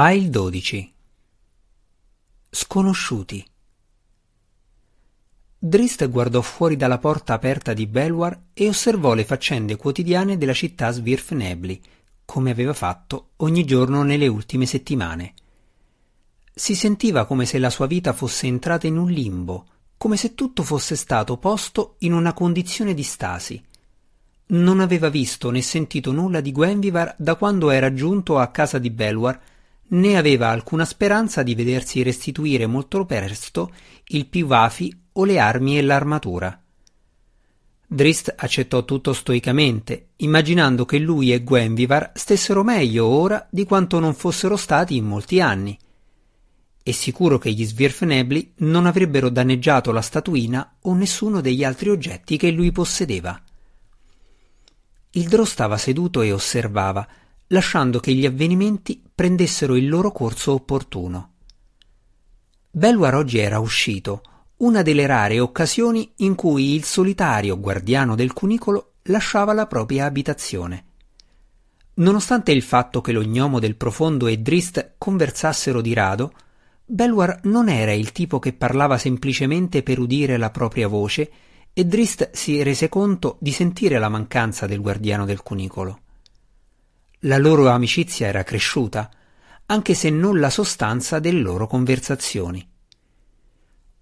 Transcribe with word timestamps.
File 0.00 0.30
12 0.30 0.92
Sconosciuti 2.50 3.44
Drist 5.58 6.08
guardò 6.08 6.40
fuori 6.40 6.76
dalla 6.76 6.98
porta 6.98 7.32
aperta 7.32 7.72
di 7.72 7.88
Belwar 7.88 8.42
e 8.54 8.68
osservò 8.68 9.14
le 9.14 9.24
faccende 9.24 9.74
quotidiane 9.74 10.38
della 10.38 10.52
città 10.52 10.92
Svirfnebli, 10.92 11.80
come 12.24 12.52
aveva 12.52 12.74
fatto 12.74 13.30
ogni 13.38 13.64
giorno 13.64 14.04
nelle 14.04 14.28
ultime 14.28 14.66
settimane. 14.66 15.34
Si 16.54 16.76
sentiva 16.76 17.24
come 17.24 17.44
se 17.44 17.58
la 17.58 17.68
sua 17.68 17.88
vita 17.88 18.12
fosse 18.12 18.46
entrata 18.46 18.86
in 18.86 18.98
un 18.98 19.10
limbo, 19.10 19.66
come 19.96 20.16
se 20.16 20.34
tutto 20.34 20.62
fosse 20.62 20.94
stato 20.94 21.38
posto 21.38 21.96
in 21.98 22.12
una 22.12 22.34
condizione 22.34 22.94
di 22.94 23.02
stasi. 23.02 23.60
Non 24.50 24.78
aveva 24.78 25.08
visto 25.08 25.50
né 25.50 25.60
sentito 25.60 26.12
nulla 26.12 26.40
di 26.40 26.52
Gwenvivar 26.52 27.16
da 27.18 27.34
quando 27.34 27.70
era 27.70 27.92
giunto 27.92 28.38
a 28.38 28.46
casa 28.52 28.78
di 28.78 28.90
Belwar, 28.90 29.56
né 29.88 30.16
aveva 30.16 30.48
alcuna 30.48 30.84
speranza 30.84 31.42
di 31.42 31.54
vedersi 31.54 32.02
restituire 32.02 32.66
molto 32.66 33.04
presto 33.04 33.72
il 34.08 34.26
Pivafi 34.26 34.94
o 35.12 35.24
le 35.24 35.38
armi 35.38 35.78
e 35.78 35.82
l'armatura. 35.82 36.62
Drist 37.90 38.34
accettò 38.36 38.84
tutto 38.84 39.14
stoicamente, 39.14 40.08
immaginando 40.16 40.84
che 40.84 40.98
lui 40.98 41.32
e 41.32 41.42
Gwenvivar 41.42 42.12
stessero 42.14 42.62
meglio 42.62 43.06
ora 43.06 43.46
di 43.50 43.64
quanto 43.64 43.98
non 43.98 44.12
fossero 44.12 44.56
stati 44.56 44.96
in 44.96 45.06
molti 45.06 45.40
anni. 45.40 45.78
E 46.82 46.92
sicuro 46.92 47.38
che 47.38 47.50
gli 47.50 47.64
Svirfnebli 47.64 48.52
non 48.56 48.84
avrebbero 48.84 49.30
danneggiato 49.30 49.90
la 49.90 50.02
statuina 50.02 50.76
o 50.82 50.94
nessuno 50.94 51.40
degli 51.40 51.64
altri 51.64 51.88
oggetti 51.88 52.36
che 52.36 52.50
lui 52.50 52.72
possedeva. 52.72 53.42
Il 55.12 55.28
Drò 55.28 55.46
stava 55.46 55.78
seduto 55.78 56.20
e 56.20 56.30
osservava, 56.30 57.08
lasciando 57.48 58.00
che 58.00 58.12
gli 58.12 58.26
avvenimenti 58.26 59.02
prendessero 59.18 59.74
il 59.74 59.88
loro 59.88 60.12
corso 60.12 60.52
opportuno. 60.52 61.32
Belwar 62.70 63.16
oggi 63.16 63.38
era 63.38 63.58
uscito, 63.58 64.22
una 64.58 64.82
delle 64.82 65.06
rare 65.06 65.40
occasioni 65.40 66.12
in 66.18 66.36
cui 66.36 66.72
il 66.72 66.84
solitario 66.84 67.58
guardiano 67.58 68.14
del 68.14 68.32
cunicolo 68.32 68.92
lasciava 69.06 69.52
la 69.52 69.66
propria 69.66 70.04
abitazione. 70.04 70.84
Nonostante 71.94 72.52
il 72.52 72.62
fatto 72.62 73.00
che 73.00 73.10
lo 73.10 73.24
gnomo 73.24 73.58
del 73.58 73.74
profondo 73.74 74.28
e 74.28 74.38
Drist 74.38 74.94
conversassero 74.98 75.80
di 75.80 75.94
rado, 75.94 76.32
Belwar 76.84 77.40
non 77.42 77.68
era 77.68 77.92
il 77.92 78.12
tipo 78.12 78.38
che 78.38 78.52
parlava 78.52 78.98
semplicemente 78.98 79.82
per 79.82 79.98
udire 79.98 80.36
la 80.36 80.50
propria 80.50 80.86
voce 80.86 81.28
e 81.72 81.84
Drist 81.84 82.30
si 82.34 82.62
rese 82.62 82.88
conto 82.88 83.36
di 83.40 83.50
sentire 83.50 83.98
la 83.98 84.08
mancanza 84.08 84.66
del 84.66 84.80
guardiano 84.80 85.24
del 85.24 85.42
cunicolo. 85.42 86.02
La 87.22 87.36
loro 87.36 87.68
amicizia 87.68 88.28
era 88.28 88.44
cresciuta, 88.44 89.10
anche 89.66 89.94
se 89.94 90.08
non 90.08 90.38
la 90.38 90.50
sostanza 90.50 91.18
delle 91.18 91.40
loro 91.40 91.66
conversazioni. 91.66 92.64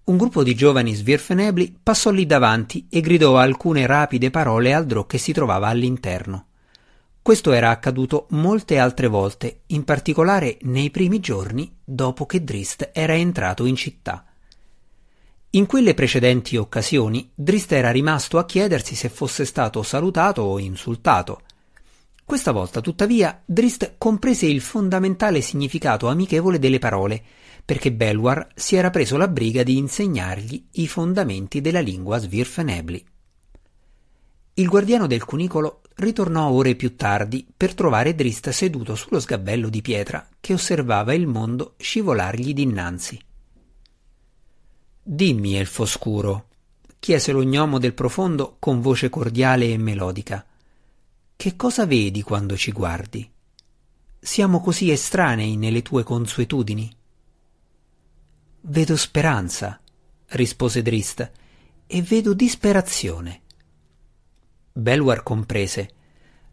Un 0.03 0.17
gruppo 0.17 0.43
di 0.43 0.53
giovani 0.53 0.93
svirfenebli 0.93 1.79
passò 1.81 2.11
lì 2.11 2.27
davanti 2.27 2.85
e 2.89 3.01
gridò 3.01 3.37
alcune 3.37 3.87
rapide 3.87 4.29
parole 4.29 4.71
al 4.71 4.85
Drò 4.85 5.07
che 5.07 5.17
si 5.17 5.33
trovava 5.33 5.67
all'interno. 5.67 6.45
Questo 7.23 7.53
era 7.53 7.71
accaduto 7.71 8.27
molte 8.29 8.77
altre 8.77 9.07
volte, 9.07 9.61
in 9.67 9.83
particolare 9.83 10.59
nei 10.61 10.91
primi 10.91 11.19
giorni 11.19 11.75
dopo 11.83 12.27
che 12.27 12.43
Drist 12.43 12.91
era 12.93 13.15
entrato 13.15 13.65
in 13.65 13.75
città. 13.75 14.25
In 15.51 15.65
quelle 15.65 15.95
precedenti 15.95 16.55
occasioni 16.55 17.31
Drist 17.33 17.71
era 17.71 17.89
rimasto 17.89 18.37
a 18.37 18.45
chiedersi 18.45 18.93
se 18.93 19.09
fosse 19.09 19.43
stato 19.43 19.81
salutato 19.81 20.43
o 20.43 20.59
insultato. 20.59 21.41
Questa 22.27 22.51
volta, 22.51 22.81
tuttavia, 22.81 23.41
Drist 23.45 23.93
comprese 23.97 24.47
il 24.47 24.59
fondamentale 24.59 25.39
significato 25.39 26.09
amichevole 26.09 26.59
delle 26.59 26.77
parole, 26.77 27.23
perché 27.63 27.93
Belwar 27.93 28.49
si 28.53 28.75
era 28.75 28.89
preso 28.89 29.15
la 29.15 29.29
briga 29.29 29.63
di 29.63 29.77
insegnargli 29.77 30.61
i 30.71 30.89
fondamenti 30.89 31.61
della 31.61 31.79
lingua 31.79 32.17
svirfenebli. 32.17 33.05
Il 34.55 34.67
guardiano 34.67 35.07
del 35.07 35.23
cunicolo 35.23 35.79
ritornò 35.95 36.49
ore 36.49 36.75
più 36.75 36.97
tardi 36.97 37.47
per 37.55 37.73
trovare 37.73 38.13
Drist 38.13 38.49
seduto 38.49 38.95
sullo 38.95 39.21
sgabello 39.21 39.69
di 39.69 39.81
pietra 39.81 40.27
che 40.41 40.51
osservava 40.51 41.13
il 41.13 41.27
mondo 41.27 41.75
scivolargli 41.77 42.53
dinanzi. 42.53 43.17
Dimmi, 45.01 45.55
elfo 45.55 45.85
scuro, 45.85 46.47
chiese 46.99 47.31
lo 47.31 47.41
gnomo 47.41 47.79
del 47.79 47.93
profondo 47.93 48.57
con 48.59 48.81
voce 48.81 49.07
cordiale 49.09 49.71
e 49.71 49.77
melodica. 49.77 50.45
Che 51.37 51.55
cosa 51.55 51.85
vedi 51.85 52.23
quando 52.23 52.57
ci 52.57 52.71
guardi? 52.71 53.29
Siamo 54.19 54.59
così 54.59 54.89
estranei 54.89 55.55
nelle 55.55 55.83
tue 55.83 56.01
consuetudini? 56.01 56.91
Vedo 58.61 58.95
speranza, 58.97 59.79
rispose 60.29 60.81
Drist, 60.81 61.31
e 61.85 62.01
vedo 62.01 62.33
disperazione. 62.33 63.41
Belwar 64.73 65.21
comprese. 65.21 65.91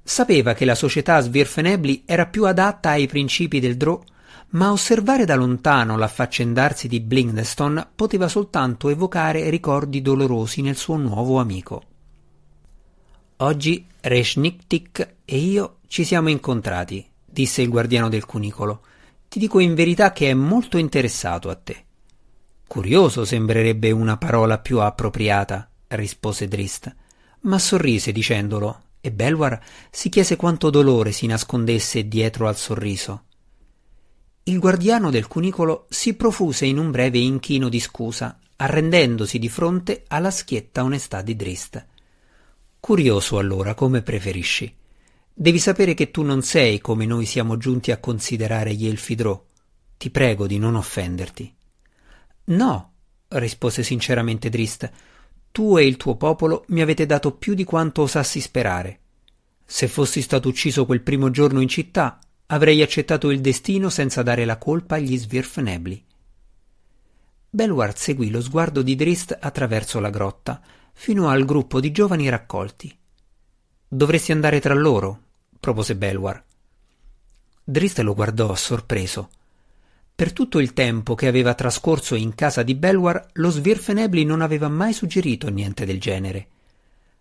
Sapeva 0.03 0.53
che 0.53 0.67
la 0.67 0.75
società 0.75 1.19
Svirfenebli 1.19 2.03
era 2.05 2.27
più 2.27 2.45
adatta 2.45 2.91
ai 2.91 3.07
principi 3.07 3.61
del 3.61 3.79
Drò 3.79 3.99
ma 4.51 4.71
osservare 4.71 5.25
da 5.25 5.35
lontano 5.35 5.97
l'affaccendarsi 5.97 6.89
di 6.89 7.01
Blindstone 7.01 7.89
poteva 7.95 8.29
soltanto 8.29 8.91
evocare 8.91 9.49
ricordi 9.49 10.03
dolorosi 10.03 10.61
nel 10.61 10.77
suo 10.77 10.99
nuovo 10.99 11.41
amico. 11.41 11.94
Oggi 13.45 13.85
Reshniktik 14.01 15.17
e 15.27 15.37
io 15.37 15.81
ci 15.87 16.05
siamo 16.05 16.31
incontrati, 16.31 17.07
disse 17.27 17.61
il 17.61 17.69
guardiano 17.69 18.09
del 18.09 18.25
cunicolo. 18.25 18.81
Ti 19.29 19.39
dico 19.39 19.59
in 19.59 19.75
verità 19.75 20.13
che 20.13 20.31
è 20.31 20.35
molto 20.35 20.79
interessato 20.79 21.51
a 21.51 21.55
te. 21.55 21.85
Curioso 22.67 23.27
sembrerebbe 23.27 23.91
una 23.91 24.17
parola 24.17 24.57
più 24.61 24.81
appropriata, 24.81 25.69
rispose 25.89 26.49
Drist, 26.49 26.95
ma 27.41 27.59
sorrise 27.59 28.13
dicendolo, 28.13 28.85
e 29.03 29.13
Belwar 29.13 29.63
si 29.91 30.09
chiese 30.09 30.37
quanto 30.37 30.71
dolore 30.71 31.13
si 31.13 31.27
nascondesse 31.27 32.09
dietro 32.09 32.49
al 32.49 32.57
sorriso. 32.57 33.25
Il 34.45 34.59
guardiano 34.59 35.11
del 35.11 35.27
cunicolo 35.27 35.85
si 35.91 36.15
profuse 36.15 36.65
in 36.65 36.79
un 36.79 36.91
breve 36.91 37.19
inchino 37.19 37.69
di 37.69 37.79
scusa, 37.79 38.39
arrendendosi 38.57 39.39
di 39.39 39.51
fronte 39.51 40.05
alla 40.09 40.31
schietta 40.31 40.83
onestà 40.83 41.21
di 41.21 41.37
Drist. 41.37 41.87
Curioso 42.85 43.39
allora, 43.39 43.73
come 43.73 44.03
preferisci. 44.03 44.71
Devi 45.33 45.59
sapere 45.59 45.95
che 45.95 46.11
tu 46.11 46.21
non 46.21 46.43
sei 46.43 46.83
come 46.83 47.07
noi 47.07 47.25
siamo 47.25 47.57
giunti 47.57 47.93
a 47.93 47.97
considerare 47.97 48.75
gli 48.75 48.87
Elfidrò. 48.87 49.43
Ti 49.97 50.11
prego 50.11 50.47
di 50.47 50.59
non 50.59 50.75
offenderti. 50.75 51.55
No, 52.45 52.93
rispose 53.29 53.83
sinceramente 53.83 54.51
Drist, 54.51 54.91
tu 55.51 55.79
e 55.79 55.87
il 55.87 55.97
tuo 55.97 56.17
popolo 56.17 56.67
mi 56.69 56.83
avete 56.83 57.07
dato 57.07 57.33
più 57.33 57.55
di 57.55 57.65
quanto 57.65 58.03
osassi 58.03 58.43
sperare. 58.43 59.01
Se 59.65 59.89
fossi 59.89 60.21
stato 60.21 60.49
ucciso 60.49 60.85
quel 60.85 61.01
primo 61.01 61.31
giorno 61.31 61.63
in 61.63 61.69
città, 61.69 62.19
Avrei 62.49 62.83
accettato 62.83 63.31
il 63.31 63.41
destino 63.41 63.89
senza 63.89 64.23
dare 64.23 64.45
la 64.45 64.59
colpa 64.59 64.97
agli 64.97 65.17
svirfnebli. 65.17 66.05
Belward 67.49 67.97
seguì 67.97 68.29
lo 68.29 68.43
sguardo 68.43 68.83
di 68.83 68.95
Drist 68.95 69.35
attraverso 69.41 69.99
la 69.99 70.11
grotta, 70.11 70.61
fino 70.95 71.29
al 71.29 71.45
gruppo 71.45 71.81
di 71.81 71.91
giovani 71.91 72.29
raccolti. 72.31 72.97
Dovresti 73.87 74.33
andare 74.33 74.61
tra 74.61 74.75
loro, 74.75 75.21
propose 75.61 75.95
Belwar. 75.95 76.43
Drist 77.63 77.99
lo 77.99 78.15
guardò 78.15 78.55
sorpreso. 78.55 79.29
Per 80.15 80.33
tutto 80.33 80.61
il 80.61 80.73
tempo 80.73 81.15
che 81.15 81.27
aveva 81.27 81.55
trascorso 81.55 82.15
in 82.15 82.35
casa 82.35 82.63
di 82.63 82.75
Belwar, 82.75 83.27
lo 83.33 83.51
Svirfenebli 83.51 84.25
non 84.25 84.41
aveva 84.41 84.69
mai 84.69 84.93
suggerito 84.93 85.51
niente 85.51 85.85
del 85.85 86.01
genere. 86.01 86.49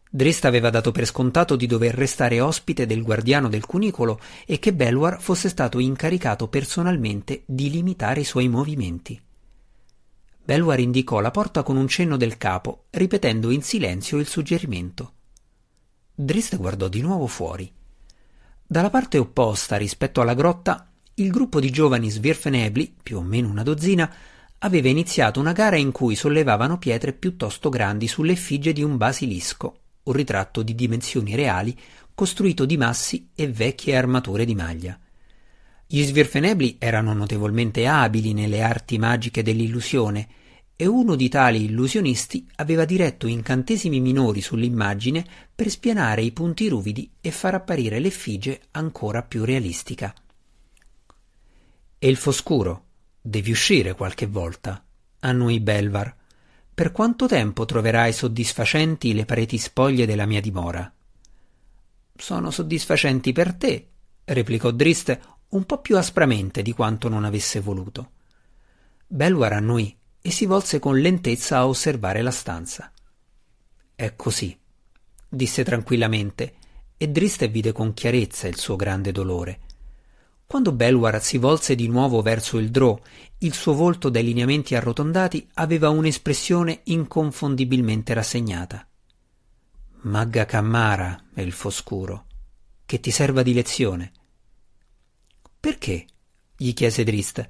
Drist 0.10 0.46
aveva 0.46 0.70
dato 0.70 0.92
per 0.92 1.06
scontato 1.06 1.56
di 1.56 1.66
dover 1.66 1.96
restare 1.96 2.40
ospite 2.40 2.86
del 2.86 3.02
guardiano 3.02 3.50
del 3.50 3.66
cunicolo 3.66 4.20
e 4.46 4.60
che 4.60 4.72
Belwar 4.72 5.20
fosse 5.20 5.50
stato 5.50 5.80
incaricato 5.80 6.48
personalmente 6.48 7.42
di 7.46 7.72
limitare 7.72 8.20
i 8.20 8.26
suoi 8.26 8.48
movimenti. 8.48 9.20
Belwar 10.44 10.80
indicò 10.80 11.20
la 11.20 11.32
porta 11.32 11.64
con 11.64 11.78
un 11.78 11.88
cenno 11.88 12.18
del 12.18 12.38
capo, 12.38 12.86
ripetendo 12.92 13.50
in 13.50 13.62
silenzio 13.62 14.18
il 14.18 14.28
suggerimento. 14.28 15.14
Drist 16.14 16.58
guardò 16.58 16.88
di 16.88 17.02
nuovo 17.02 17.28
fuori. 17.28 17.72
Dalla 18.66 18.90
parte 18.90 19.18
opposta 19.18 19.78
rispetto 19.78 20.22
alla 20.22 20.34
grotta, 20.34 20.92
il 21.16 21.30
gruppo 21.30 21.60
di 21.60 21.70
giovani 21.70 22.10
svirfenebli, 22.10 22.96
più 23.02 23.18
o 23.18 23.22
meno 23.22 23.50
una 23.50 23.64
dozzina, 23.64 24.12
aveva 24.60 24.90
iniziato 24.90 25.40
una 25.40 25.52
gara 25.52 25.78
in 25.78 25.92
cui 25.92 26.16
sollevavano 26.16 26.78
pietre 26.78 27.14
piuttosto 27.14 27.70
grandi 27.70 28.08
sull'effigie 28.08 28.74
di 28.74 28.84
un 28.84 28.98
basilisco 28.98 29.78
un 30.04 30.14
ritratto 30.14 30.64
di 30.64 30.76
dimensioni 30.76 31.36
reali 31.36 31.78
costruito 32.14 32.66
di 32.66 32.78
massi 32.78 33.30
e 33.34 33.48
vecchie 33.48 33.96
armature 33.96 34.46
di 34.46 34.56
maglia. 34.56 34.98
Gli 35.86 36.04
svirfenebli 36.04 36.78
erano 36.80 37.14
notevolmente 37.14 37.86
abili 37.88 38.34
nelle 38.34 38.62
arti 38.62 38.98
magiche 38.98 39.44
dell'illusione 39.44 40.28
e 40.76 40.88
uno 40.88 41.16
di 41.16 41.30
tali 41.30 41.66
illusionisti 41.66 42.48
aveva 42.56 42.84
diretto 42.84 43.28
incantesimi 43.28 44.00
minori 44.00 44.42
sull'immagine 44.42 45.26
per 45.54 45.70
spianare 45.70 46.24
i 46.24 46.32
punti 46.32 46.68
ruvidi 46.68 47.10
e 47.22 47.32
far 47.32 47.54
apparire 47.54 48.00
l'effigie 48.00 48.60
ancora 48.72 49.22
più 49.22 49.46
realistica. 49.46 50.14
Elfo 52.00 52.32
scuro, 52.32 52.86
devi 53.22 53.52
uscire 53.52 53.94
qualche 53.94 54.26
volta, 54.26 54.84
annui 55.20 55.60
Belvar. 55.60 56.14
Per 56.74 56.92
quanto 56.92 57.28
tempo 57.28 57.66
troverai 57.66 58.12
soddisfacenti 58.12 59.14
le 59.14 59.26
pareti 59.26 59.58
spoglie 59.58 60.06
della 60.08 60.26
mia 60.26 60.42
dimora? 60.42 60.92
Sono 62.16 62.52
soddisfacenti 62.52 63.32
per 63.32 63.54
te, 63.54 63.88
replicò 64.26 64.72
Drist 64.72 65.18
un 65.54 65.66
po' 65.66 65.80
più 65.80 65.98
aspramente 65.98 66.62
di 66.62 66.74
quanto 66.74 67.10
non 67.10 67.26
avesse 67.26 67.60
voluto. 67.60 68.12
Belwar 69.08 69.54
annui 69.54 69.96
e 70.22 70.32
si 70.32 70.46
volse 70.46 70.80
con 70.80 71.00
lentezza 71.00 71.58
a 71.58 71.68
osservare 71.68 72.22
la 72.22 72.32
stanza. 72.32 72.92
È 73.96 74.16
così, 74.16 74.58
disse 75.30 75.64
tranquillamente, 75.64 76.56
e 76.98 77.10
Drist 77.10 77.48
vide 77.50 77.72
con 77.72 77.94
chiarezza 77.94 78.48
il 78.48 78.58
suo 78.58 78.76
grande 78.76 79.12
dolore. 79.12 79.60
Quando 80.48 80.72
Belwar 80.72 81.22
si 81.22 81.38
volse 81.38 81.76
di 81.76 81.88
nuovo 81.88 82.22
verso 82.22 82.58
il 82.58 82.70
Drò, 82.70 83.00
il 83.40 83.54
suo 83.54 83.74
volto 83.74 84.10
dai 84.10 84.24
lineamenti 84.24 84.76
arrotondati 84.76 85.48
aveva 85.56 85.90
un'espressione 85.90 86.82
inconfondibilmente 86.86 88.14
rassegnata. 88.14 88.88
Magga 90.02 90.46
Cammara, 90.46 91.26
elfo 91.34 91.70
scuro, 91.70 92.26
che 92.86 93.00
ti 93.00 93.12
serva 93.12 93.44
di 93.44 93.54
lezione. 93.54 94.12
Perché? 95.64 96.06
gli 96.58 96.74
chiese 96.74 97.06
Drist. 97.06 97.48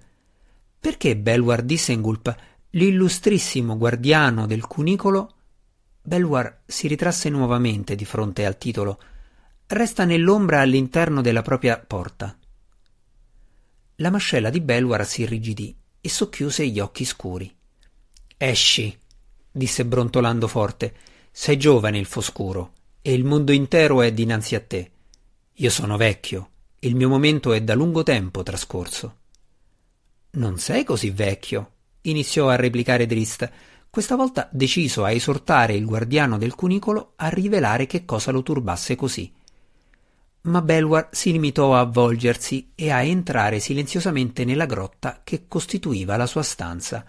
Perché 0.80 1.18
Belwar 1.18 1.63
Dissengulp, 1.63 2.36
l'illustrissimo 2.69 3.75
guardiano 3.75 4.45
del 4.45 4.68
cunicolo, 4.68 5.33
Belwar 6.00 6.62
si 6.63 6.88
ritrasse 6.88 7.30
nuovamente 7.30 7.95
di 7.95 8.06
fronte 8.06 8.45
al 8.45 8.60
titolo. 8.60 9.01
Resta 9.65 10.06
nell'ombra 10.06 10.62
all'interno 10.62 11.21
della 11.21 11.42
propria 11.42 11.80
porta. 11.80 12.38
La 13.95 14.12
mascella 14.12 14.51
di 14.51 14.62
Belwar 14.62 15.07
si 15.07 15.24
irrigidì 15.24 15.75
e 16.00 16.07
socchiuse 16.07 16.68
gli 16.68 16.80
occhi 16.80 17.06
scuri. 17.06 17.51
Esci, 18.38 18.95
disse 19.51 19.86
brontolando 19.86 20.48
forte. 20.48 20.95
Sei 21.31 21.57
giovane 21.57 21.98
il 21.98 22.06
foscuro 22.06 22.74
e 23.01 23.12
il 23.12 23.24
mondo 23.24 23.51
intero 23.51 24.04
è 24.04 24.13
dinanzi 24.13 24.54
a 24.54 24.62
te. 24.62 24.92
Io 25.54 25.71
sono 25.71 25.98
vecchio 25.98 26.50
il 26.85 26.95
mio 26.95 27.09
momento 27.09 27.53
è 27.53 27.62
da 27.62 27.75
lungo 27.75 28.03
tempo 28.03 28.44
trascorso. 28.44 29.18
Non 30.31 30.57
sei 30.57 30.83
così 30.83 31.09
vecchio, 31.09 31.71
iniziò 32.01 32.50
a 32.50 32.56
replicare 32.56 33.06
Drist, 33.06 33.50
questa 33.89 34.15
volta 34.15 34.50
deciso 34.51 35.03
a 35.03 35.12
esortare 35.12 35.74
il 35.74 35.85
guardiano 35.85 36.38
del 36.38 36.56
cunicolo 36.56 37.13
a 37.18 37.30
rivelare 37.30 37.85
che 37.85 38.06
cosa 38.06 38.31
lo 38.31 38.41
turbasse 38.41 38.95
così 38.95 39.31
ma 40.44 40.62
Belwar 40.62 41.09
si 41.12 41.31
limitò 41.31 41.74
a 41.74 41.81
avvolgersi 41.81 42.71
e 42.75 42.91
a 42.91 43.01
entrare 43.01 43.59
silenziosamente 43.59 44.44
nella 44.44 44.65
grotta 44.65 45.21
che 45.24 45.45
costituiva 45.47 46.18
la 46.18 46.25
sua 46.25 46.44
stanza, 46.44 47.06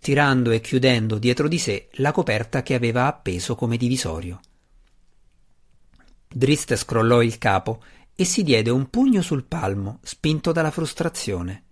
tirando 0.00 0.50
e 0.50 0.60
chiudendo 0.60 1.18
dietro 1.18 1.46
di 1.46 1.58
sé 1.58 1.90
la 1.94 2.10
coperta 2.10 2.62
che 2.62 2.74
aveva 2.74 3.06
appeso 3.06 3.54
come 3.54 3.76
divisorio. 3.76 4.40
Drist 6.26 6.74
scrollò 6.74 7.22
il 7.22 7.38
capo 7.38 7.84
e 8.22 8.24
si 8.24 8.44
diede 8.44 8.70
un 8.70 8.88
pugno 8.88 9.20
sul 9.20 9.42
palmo, 9.42 9.98
spinto 10.02 10.52
dalla 10.52 10.70
frustrazione. 10.70 11.64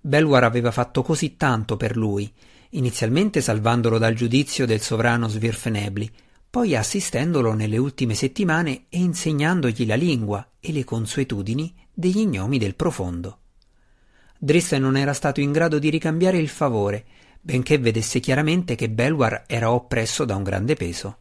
Belwar 0.00 0.42
aveva 0.44 0.70
fatto 0.70 1.02
così 1.02 1.36
tanto 1.36 1.76
per 1.76 1.98
lui, 1.98 2.32
inizialmente 2.70 3.42
salvandolo 3.42 3.98
dal 3.98 4.14
giudizio 4.14 4.64
del 4.64 4.80
sovrano 4.80 5.28
Svirfenebli, 5.28 6.10
poi 6.48 6.74
assistendolo 6.74 7.52
nelle 7.52 7.76
ultime 7.76 8.14
settimane 8.14 8.86
e 8.88 9.00
insegnandogli 9.00 9.84
la 9.84 9.96
lingua 9.96 10.48
e 10.58 10.72
le 10.72 10.82
consuetudini 10.82 11.74
degli 11.92 12.24
gnomi 12.24 12.56
del 12.56 12.74
profondo. 12.74 13.40
Drist 14.38 14.74
non 14.76 14.96
era 14.96 15.12
stato 15.12 15.42
in 15.42 15.52
grado 15.52 15.78
di 15.78 15.90
ricambiare 15.90 16.38
il 16.38 16.48
favore, 16.48 17.04
benché 17.38 17.76
vedesse 17.76 18.18
chiaramente 18.18 18.76
che 18.76 18.88
Belwar 18.88 19.44
era 19.46 19.70
oppresso 19.70 20.24
da 20.24 20.36
un 20.36 20.42
grande 20.42 20.72
peso. 20.74 21.18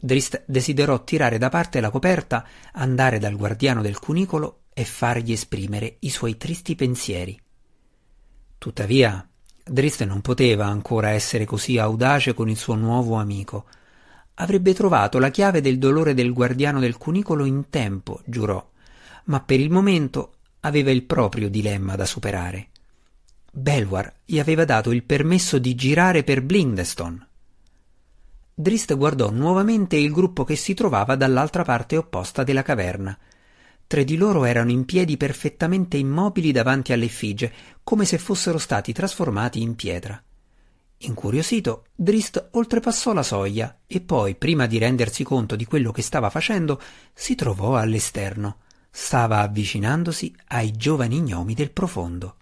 Drist 0.00 0.44
desiderò 0.46 1.02
tirare 1.04 1.38
da 1.38 1.48
parte 1.48 1.80
la 1.80 1.90
coperta, 1.90 2.46
andare 2.72 3.18
dal 3.18 3.36
guardiano 3.36 3.82
del 3.82 3.98
cunicolo 3.98 4.62
e 4.72 4.84
fargli 4.84 5.32
esprimere 5.32 5.96
i 6.00 6.10
suoi 6.10 6.36
tristi 6.36 6.74
pensieri. 6.74 7.38
Tuttavia, 8.58 9.28
Drist 9.64 10.04
non 10.04 10.20
poteva 10.20 10.66
ancora 10.66 11.10
essere 11.10 11.44
così 11.44 11.78
audace 11.78 12.34
con 12.34 12.48
il 12.48 12.56
suo 12.56 12.74
nuovo 12.74 13.16
amico, 13.16 13.66
Avrebbe 14.40 14.72
trovato 14.72 15.18
la 15.18 15.30
chiave 15.30 15.60
del 15.60 15.78
dolore 15.78 16.14
del 16.14 16.32
guardiano 16.32 16.78
del 16.78 16.96
cunicolo 16.96 17.44
in 17.44 17.70
tempo, 17.70 18.20
giurò, 18.24 18.64
ma 19.24 19.40
per 19.40 19.58
il 19.58 19.70
momento 19.70 20.34
aveva 20.60 20.92
il 20.92 21.02
proprio 21.02 21.50
dilemma 21.50 21.96
da 21.96 22.06
superare. 22.06 22.68
Belwar 23.50 24.20
gli 24.24 24.38
aveva 24.38 24.64
dato 24.64 24.92
il 24.92 25.02
permesso 25.02 25.58
di 25.58 25.74
girare 25.74 26.22
per 26.22 26.42
Blindestone. 26.42 27.27
Drist 28.60 28.96
guardò 28.96 29.30
nuovamente 29.30 29.94
il 29.94 30.10
gruppo 30.10 30.42
che 30.42 30.56
si 30.56 30.74
trovava 30.74 31.14
dall'altra 31.14 31.62
parte 31.62 31.96
opposta 31.96 32.42
della 32.42 32.62
caverna. 32.62 33.16
Tre 33.86 34.02
di 34.02 34.16
loro 34.16 34.44
erano 34.44 34.72
in 34.72 34.84
piedi 34.84 35.16
perfettamente 35.16 35.96
immobili 35.96 36.50
davanti 36.50 36.92
all'effigie, 36.92 37.52
come 37.84 38.04
se 38.04 38.18
fossero 38.18 38.58
stati 38.58 38.92
trasformati 38.92 39.62
in 39.62 39.76
pietra. 39.76 40.20
Incuriosito, 40.96 41.84
Drist 41.94 42.48
oltrepassò 42.50 43.12
la 43.12 43.22
soglia 43.22 43.78
e 43.86 44.00
poi, 44.00 44.34
prima 44.34 44.66
di 44.66 44.78
rendersi 44.78 45.22
conto 45.22 45.54
di 45.54 45.64
quello 45.64 45.92
che 45.92 46.02
stava 46.02 46.28
facendo, 46.28 46.82
si 47.14 47.36
trovò 47.36 47.76
all'esterno. 47.76 48.56
Stava 48.90 49.38
avvicinandosi 49.38 50.34
ai 50.48 50.72
giovani 50.72 51.20
gnomi 51.20 51.54
del 51.54 51.70
profondo. 51.70 52.34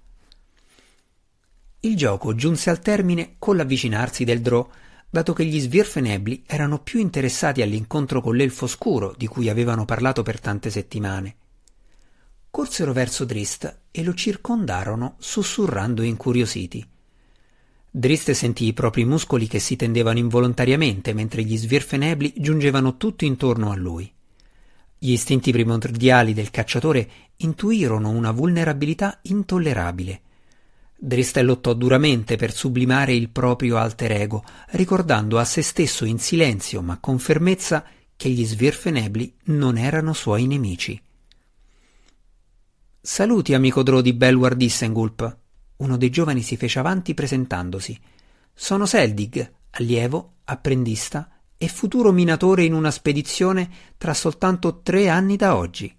Il 1.80 1.94
gioco 1.94 2.34
giunse 2.34 2.70
al 2.70 2.78
termine 2.78 3.34
con 3.38 3.58
l'avvicinarsi 3.58 4.24
del 4.24 4.40
Drò, 4.40 4.66
dato 5.16 5.32
che 5.32 5.46
gli 5.46 5.58
svirfenebli 5.58 6.42
erano 6.44 6.78
più 6.78 7.00
interessati 7.00 7.62
all'incontro 7.62 8.20
con 8.20 8.36
l'elfo 8.36 8.66
scuro 8.66 9.14
di 9.16 9.26
cui 9.26 9.48
avevano 9.48 9.86
parlato 9.86 10.22
per 10.22 10.38
tante 10.40 10.68
settimane. 10.68 11.36
Corsero 12.50 12.92
verso 12.92 13.24
Drist 13.24 13.78
e 13.90 14.02
lo 14.02 14.12
circondarono 14.12 15.16
sussurrando 15.18 16.02
incuriositi. 16.02 16.86
Drist 17.90 18.32
sentì 18.32 18.66
i 18.66 18.74
propri 18.74 19.06
muscoli 19.06 19.46
che 19.46 19.58
si 19.58 19.74
tendevano 19.74 20.18
involontariamente 20.18 21.14
mentre 21.14 21.44
gli 21.44 21.56
svirfenebli 21.56 22.34
giungevano 22.36 22.98
tutto 22.98 23.24
intorno 23.24 23.70
a 23.70 23.74
lui. 23.74 24.12
Gli 24.98 25.12
istinti 25.12 25.50
primordiali 25.50 26.34
del 26.34 26.50
cacciatore 26.50 27.08
intuirono 27.36 28.10
una 28.10 28.32
vulnerabilità 28.32 29.18
intollerabile. 29.22 30.20
Drist 30.98 31.36
lottò 31.38 31.74
duramente 31.74 32.36
per 32.36 32.52
sublimare 32.52 33.14
il 33.14 33.28
proprio 33.28 33.76
alter 33.76 34.12
ego, 34.12 34.44
ricordando 34.70 35.38
a 35.38 35.44
se 35.44 35.60
stesso 35.60 36.04
in 36.04 36.18
silenzio 36.18 36.80
ma 36.80 36.98
con 36.98 37.18
fermezza 37.18 37.84
che 38.16 38.30
gli 38.30 38.44
svirfenebli 38.44 39.34
non 39.44 39.76
erano 39.76 40.14
suoi 40.14 40.46
nemici. 40.46 41.00
Saluti, 43.00 43.54
amico 43.54 43.82
Drò 43.82 44.00
di 44.00 44.14
Belwar 44.14 44.56
Dissengulp, 44.56 45.38
uno 45.76 45.96
dei 45.96 46.10
giovani 46.10 46.42
si 46.42 46.56
fece 46.56 46.78
avanti 46.78 47.12
presentandosi. 47.12 47.98
Sono 48.54 48.86
Seldig, 48.86 49.52
allievo, 49.72 50.36
apprendista 50.44 51.30
e 51.58 51.68
futuro 51.68 52.10
minatore 52.10 52.64
in 52.64 52.72
una 52.72 52.90
spedizione 52.90 53.68
tra 53.98 54.14
soltanto 54.14 54.80
tre 54.80 55.08
anni 55.08 55.36
da 55.36 55.56
oggi. 55.56 55.94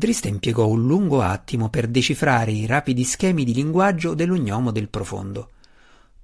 Drist 0.00 0.24
impiegò 0.24 0.66
un 0.66 0.86
lungo 0.86 1.20
attimo 1.20 1.68
per 1.68 1.86
decifrare 1.86 2.52
i 2.52 2.64
rapidi 2.64 3.04
schemi 3.04 3.44
di 3.44 3.52
linguaggio 3.52 4.14
dell'ognomo 4.14 4.70
del 4.70 4.88
profondo. 4.88 5.50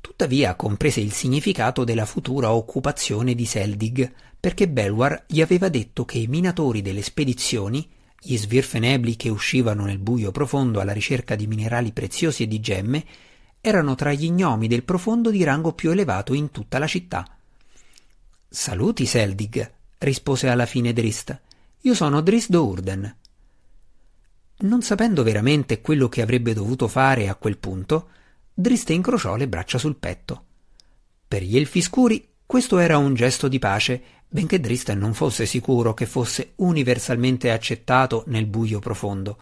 Tuttavia 0.00 0.54
comprese 0.54 1.00
il 1.00 1.12
significato 1.12 1.84
della 1.84 2.06
futura 2.06 2.54
occupazione 2.54 3.34
di 3.34 3.44
Seldig, 3.44 4.10
perché 4.40 4.66
Belwar 4.66 5.24
gli 5.26 5.42
aveva 5.42 5.68
detto 5.68 6.06
che 6.06 6.16
i 6.16 6.26
minatori 6.26 6.80
delle 6.80 7.02
spedizioni 7.02 7.86
gli 8.18 8.38
svirfenebli 8.38 9.14
che 9.14 9.28
uscivano 9.28 9.84
nel 9.84 9.98
buio 9.98 10.30
profondo 10.30 10.80
alla 10.80 10.94
ricerca 10.94 11.36
di 11.36 11.46
minerali 11.46 11.92
preziosi 11.92 12.44
e 12.44 12.48
di 12.48 12.60
gemme 12.60 13.04
erano 13.60 13.94
tra 13.94 14.10
gli 14.14 14.30
gnomi 14.30 14.68
del 14.68 14.84
profondo 14.84 15.30
di 15.30 15.44
rango 15.44 15.74
più 15.74 15.90
elevato 15.90 16.32
in 16.32 16.50
tutta 16.50 16.78
la 16.78 16.86
città. 16.86 17.28
Saluti, 18.48 19.04
Seldig, 19.04 19.70
rispose 19.98 20.48
alla 20.48 20.64
fine 20.64 20.94
Drist. 20.94 21.38
Io 21.82 21.94
sono 21.94 22.22
Drist 22.22 22.54
Urden. 22.54 23.16
Non 24.58 24.82
sapendo 24.82 25.22
veramente 25.22 25.80
quello 25.80 26.08
che 26.08 26.22
avrebbe 26.22 26.54
dovuto 26.54 26.88
fare 26.88 27.28
a 27.28 27.34
quel 27.34 27.58
punto, 27.58 28.08
Drist 28.52 28.90
incrociò 28.90 29.36
le 29.36 29.48
braccia 29.48 29.78
sul 29.78 29.96
petto. 29.96 30.44
Per 31.28 31.42
gli 31.42 31.56
elfi 31.56 31.82
scuri 31.82 32.26
questo 32.46 32.78
era 32.78 32.96
un 32.96 33.14
gesto 33.14 33.48
di 33.48 33.58
pace 33.58 34.02
benché 34.28 34.60
Dristen 34.60 34.98
non 34.98 35.14
fosse 35.14 35.46
sicuro 35.46 35.94
che 35.94 36.06
fosse 36.06 36.52
universalmente 36.56 37.50
accettato 37.50 38.24
nel 38.28 38.46
buio 38.46 38.78
profondo. 38.78 39.38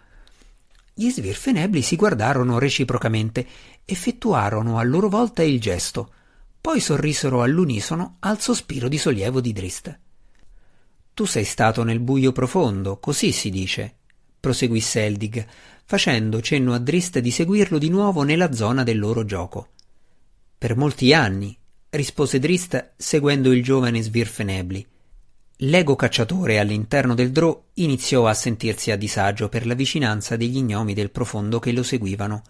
Gli 0.94 1.10
svirfenebli 1.10 1.82
si 1.82 1.96
guardarono 1.96 2.58
reciprocamente, 2.58 3.46
effettuarono 3.84 4.78
a 4.78 4.82
loro 4.82 5.08
volta 5.08 5.42
il 5.42 5.60
gesto, 5.60 6.12
poi 6.60 6.80
sorrisero 6.80 7.42
all'unisono 7.42 8.16
al 8.20 8.40
sospiro 8.40 8.88
di 8.88 8.98
sollievo 8.98 9.40
di 9.40 9.52
Drist. 9.52 9.98
Tu 11.12 11.24
sei 11.24 11.44
stato 11.44 11.82
nel 11.82 12.00
buio 12.00 12.32
profondo, 12.32 12.98
così 12.98 13.32
si 13.32 13.50
dice, 13.50 13.96
proseguì 14.44 14.78
Seldig, 14.78 15.46
facendo 15.86 16.42
cenno 16.42 16.74
a 16.74 16.78
Drist 16.78 17.18
di 17.20 17.30
seguirlo 17.30 17.78
di 17.78 17.88
nuovo 17.88 18.24
nella 18.24 18.52
zona 18.52 18.82
del 18.82 18.98
loro 18.98 19.24
gioco. 19.24 19.68
Per 20.58 20.76
molti 20.76 21.14
anni, 21.14 21.56
rispose 21.88 22.38
Drist 22.38 22.92
seguendo 22.94 23.52
il 23.52 23.62
giovane 23.62 24.02
Svirfenebli. 24.02 24.86
L'ego 25.58 25.96
cacciatore 25.96 26.58
all'interno 26.58 27.14
del 27.14 27.30
Drò 27.30 27.68
iniziò 27.74 28.26
a 28.26 28.34
sentirsi 28.34 28.90
a 28.90 28.96
disagio 28.96 29.48
per 29.48 29.66
la 29.66 29.72
vicinanza 29.72 30.36
degli 30.36 30.60
gnomi 30.60 30.92
del 30.92 31.10
profondo 31.10 31.58
che 31.58 31.72
lo 31.72 31.82
seguivano, 31.82 32.42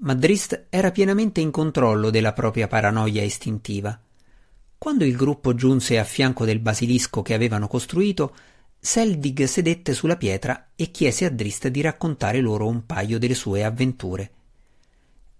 ma 0.00 0.12
Drist 0.12 0.66
era 0.68 0.90
pienamente 0.90 1.40
in 1.40 1.50
controllo 1.50 2.10
della 2.10 2.34
propria 2.34 2.68
paranoia 2.68 3.22
istintiva. 3.22 3.98
Quando 4.76 5.06
il 5.06 5.16
gruppo 5.16 5.54
giunse 5.54 5.98
a 5.98 6.04
fianco 6.04 6.44
del 6.44 6.58
basilisco 6.58 7.22
che 7.22 7.32
avevano 7.32 7.68
costruito, 7.68 8.34
Seldig 8.80 9.44
sedette 9.44 9.92
sulla 9.92 10.16
pietra 10.16 10.70
e 10.76 10.90
chiese 10.90 11.24
a 11.24 11.30
Drist 11.30 11.68
di 11.68 11.80
raccontare 11.80 12.40
loro 12.40 12.68
un 12.68 12.86
paio 12.86 13.18
delle 13.18 13.34
sue 13.34 13.64
avventure. 13.64 14.30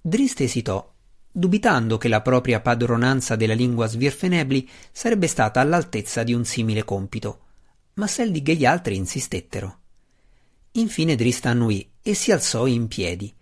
Drist 0.01 0.41
esitò, 0.41 0.93
dubitando 1.31 1.99
che 1.99 2.09
la 2.09 2.21
propria 2.21 2.61
padronanza 2.61 3.37
della 3.37 3.55
lingua 3.55 3.87
svirfenebli 3.87 4.69
sarebbe 4.91 5.29
stata 5.29 5.61
all'altezza 5.61 6.25
di 6.25 6.35
un 6.35 6.45
simile 6.45 6.85
compito, 6.85 7.41
ma 7.95 8.07
Seldig 8.07 8.49
e 8.49 8.55
gli 8.57 8.65
altri 8.65 8.97
insistettero. 8.97 9.79
Infine 10.73 11.15
Drist 11.15 11.47
annuì 11.47 11.89
e 12.03 12.15
si 12.15 12.33
alzò 12.33 12.67
in 12.67 12.89
piedi. 12.89 13.33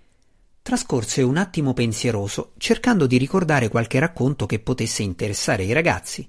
Trascorse 0.61 1.23
un 1.23 1.37
attimo 1.37 1.73
pensieroso, 1.73 2.53
cercando 2.59 3.07
di 3.07 3.17
ricordare 3.17 3.69
qualche 3.69 3.99
racconto 3.99 4.47
che 4.47 4.59
potesse 4.59 5.03
interessare 5.03 5.65
i 5.65 5.73
ragazzi. 5.73 6.29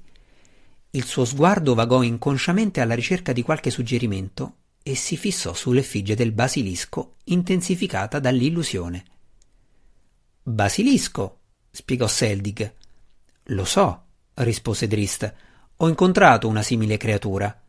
Il 0.92 1.04
suo 1.04 1.26
sguardo 1.26 1.74
vagò 1.74 2.02
inconsciamente 2.02 2.80
alla 2.80 2.96
ricerca 2.96 3.34
di 3.34 3.42
qualche 3.42 3.70
suggerimento 3.70 4.56
e 4.82 4.96
si 4.96 5.18
fissò 5.18 5.54
sull'effigie 5.54 6.16
del 6.16 6.32
basilisco 6.32 7.16
intensificata 7.26 8.20
dall'illusione. 8.20 9.04
Basilisco, 10.44 11.40
spiegò 11.70 12.08
Seldig. 12.08 12.74
Lo 13.48 13.66
so, 13.66 14.04
rispose 14.36 14.88
Drist. 14.88 15.34
Ho 15.76 15.90
incontrato 15.90 16.48
una 16.48 16.62
simile 16.62 16.96
creatura. 16.96 17.62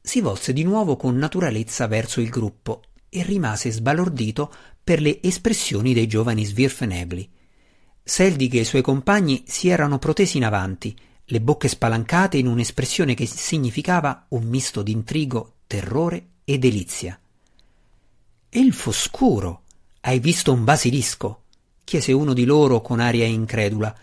Si 0.00 0.22
volse 0.22 0.54
di 0.54 0.62
nuovo 0.62 0.96
con 0.96 1.16
naturalezza 1.16 1.86
verso 1.86 2.22
il 2.22 2.30
gruppo 2.30 2.84
e 3.10 3.22
rimase 3.22 3.70
sbalordito 3.70 4.50
per 4.82 5.02
le 5.02 5.20
espressioni 5.22 5.92
dei 5.92 6.06
giovani 6.06 6.46
svirfenebli. 6.46 7.30
Seldig 8.02 8.54
e 8.54 8.60
i 8.60 8.64
suoi 8.64 8.80
compagni 8.80 9.44
si 9.46 9.68
erano 9.68 9.98
protesi 9.98 10.38
in 10.38 10.44
avanti 10.44 10.96
le 11.32 11.40
bocche 11.40 11.68
spalancate 11.68 12.38
in 12.38 12.48
un'espressione 12.48 13.14
che 13.14 13.24
significava 13.24 14.26
un 14.30 14.44
misto 14.44 14.82
di 14.82 14.90
intrigo, 14.90 15.58
terrore 15.68 16.26
e 16.44 16.58
delizia. 16.58 17.18
Elfo 18.48 18.90
scuro, 18.90 19.62
hai 20.00 20.18
visto 20.18 20.52
un 20.52 20.64
basilisco? 20.64 21.42
chiese 21.84 22.10
uno 22.12 22.32
di 22.32 22.44
loro 22.44 22.80
con 22.80 22.98
aria 22.98 23.26
incredula. 23.26 23.96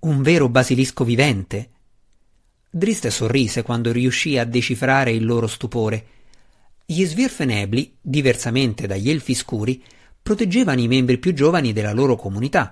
Un 0.00 0.22
vero 0.22 0.48
basilisco 0.48 1.04
vivente? 1.04 1.70
Drist 2.70 3.06
sorrise 3.08 3.62
quando 3.62 3.92
riuscì 3.92 4.38
a 4.38 4.44
decifrare 4.44 5.12
il 5.12 5.26
loro 5.26 5.46
stupore. 5.46 6.06
Gli 6.86 7.04
svirfenebli, 7.04 7.96
diversamente 8.00 8.86
dagli 8.86 9.10
elfi 9.10 9.34
scuri, 9.34 9.82
proteggevano 10.22 10.80
i 10.80 10.88
membri 10.88 11.18
più 11.18 11.34
giovani 11.34 11.74
della 11.74 11.92
loro 11.92 12.16
comunità 12.16 12.70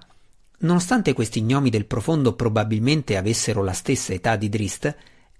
Nonostante 0.62 1.12
questi 1.14 1.43
gnomi 1.43 1.71
del 1.71 1.87
profondo 1.87 2.35
probabilmente 2.35 3.17
avessero 3.17 3.62
la 3.62 3.73
stessa 3.73 4.12
età 4.12 4.37
di 4.37 4.49
Drist, 4.49 4.95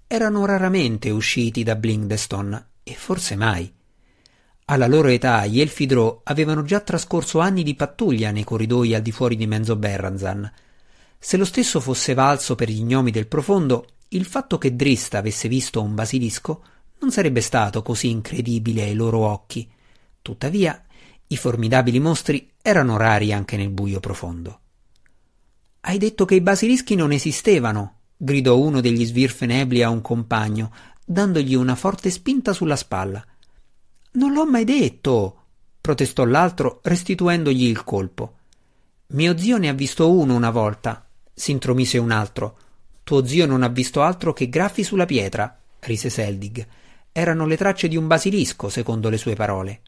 erano 0.07 0.45
raramente 0.45 1.09
usciti 1.09 1.63
da 1.63 1.75
Blingdeston, 1.75 2.65
e 2.83 2.93
forse 2.93 3.35
mai. 3.35 3.71
Alla 4.65 4.87
loro 4.87 5.09
età 5.09 5.45
gli 5.45 5.59
Elfidro 5.59 6.21
avevano 6.23 6.63
già 6.63 6.79
trascorso 6.79 7.39
anni 7.39 7.61
di 7.63 7.75
pattuglia 7.75 8.31
nei 8.31 8.43
corridoi 8.43 8.95
al 8.95 9.01
di 9.01 9.11
fuori 9.11 9.35
di 9.35 9.45
Menzo 9.45 9.75
Berranzan. 9.75 10.51
Se 11.19 11.37
lo 11.37 11.45
stesso 11.45 11.79
fosse 11.79 12.13
valso 12.13 12.55
per 12.55 12.69
gli 12.69 12.83
gnomi 12.83 13.11
del 13.11 13.27
profondo, 13.27 13.85
il 14.09 14.25
fatto 14.25 14.57
che 14.57 14.75
Drist 14.75 15.13
avesse 15.13 15.47
visto 15.47 15.81
un 15.81 15.93
basilisco 15.93 16.63
non 16.99 17.11
sarebbe 17.11 17.41
stato 17.41 17.81
così 17.83 18.09
incredibile 18.09 18.83
ai 18.83 18.93
loro 18.93 19.19
occhi. 19.19 19.69
Tuttavia, 20.21 20.83
i 21.27 21.37
formidabili 21.37 21.99
mostri 21.99 22.51
erano 22.61 22.97
rari 22.97 23.33
anche 23.33 23.57
nel 23.57 23.69
buio 23.69 23.99
profondo. 23.99 24.59
Hai 25.83 25.97
detto 25.97 26.25
che 26.25 26.35
i 26.35 26.41
basilischi 26.41 26.93
non 26.93 27.11
esistevano, 27.11 27.95
gridò 28.15 28.55
uno 28.57 28.81
degli 28.81 29.03
svirfenebli 29.03 29.81
a 29.81 29.89
un 29.89 30.01
compagno, 30.01 30.71
dandogli 31.03 31.55
una 31.55 31.73
forte 31.73 32.11
spinta 32.11 32.53
sulla 32.53 32.75
spalla. 32.75 33.25
Non 34.11 34.31
l'ho 34.31 34.45
mai 34.45 34.63
detto, 34.63 35.45
protestò 35.81 36.23
l'altro, 36.23 36.81
restituendogli 36.83 37.63
il 37.63 37.83
colpo. 37.83 38.35
Mio 39.07 39.35
zio 39.35 39.57
ne 39.57 39.69
ha 39.69 39.73
visto 39.73 40.11
uno 40.11 40.35
una 40.35 40.51
volta, 40.51 41.03
s'intromise 41.33 41.97
un 41.97 42.11
altro. 42.11 42.57
Tuo 43.03 43.25
zio 43.25 43.47
non 43.47 43.63
ha 43.63 43.67
visto 43.67 44.03
altro 44.03 44.33
che 44.33 44.49
graffi 44.49 44.83
sulla 44.83 45.05
pietra, 45.05 45.59
rise 45.79 46.11
Seldig. 46.11 46.67
Erano 47.11 47.47
le 47.47 47.57
tracce 47.57 47.87
di 47.87 47.97
un 47.97 48.05
basilisco, 48.05 48.69
secondo 48.69 49.09
le 49.09 49.17
sue 49.17 49.33
parole. 49.33 49.81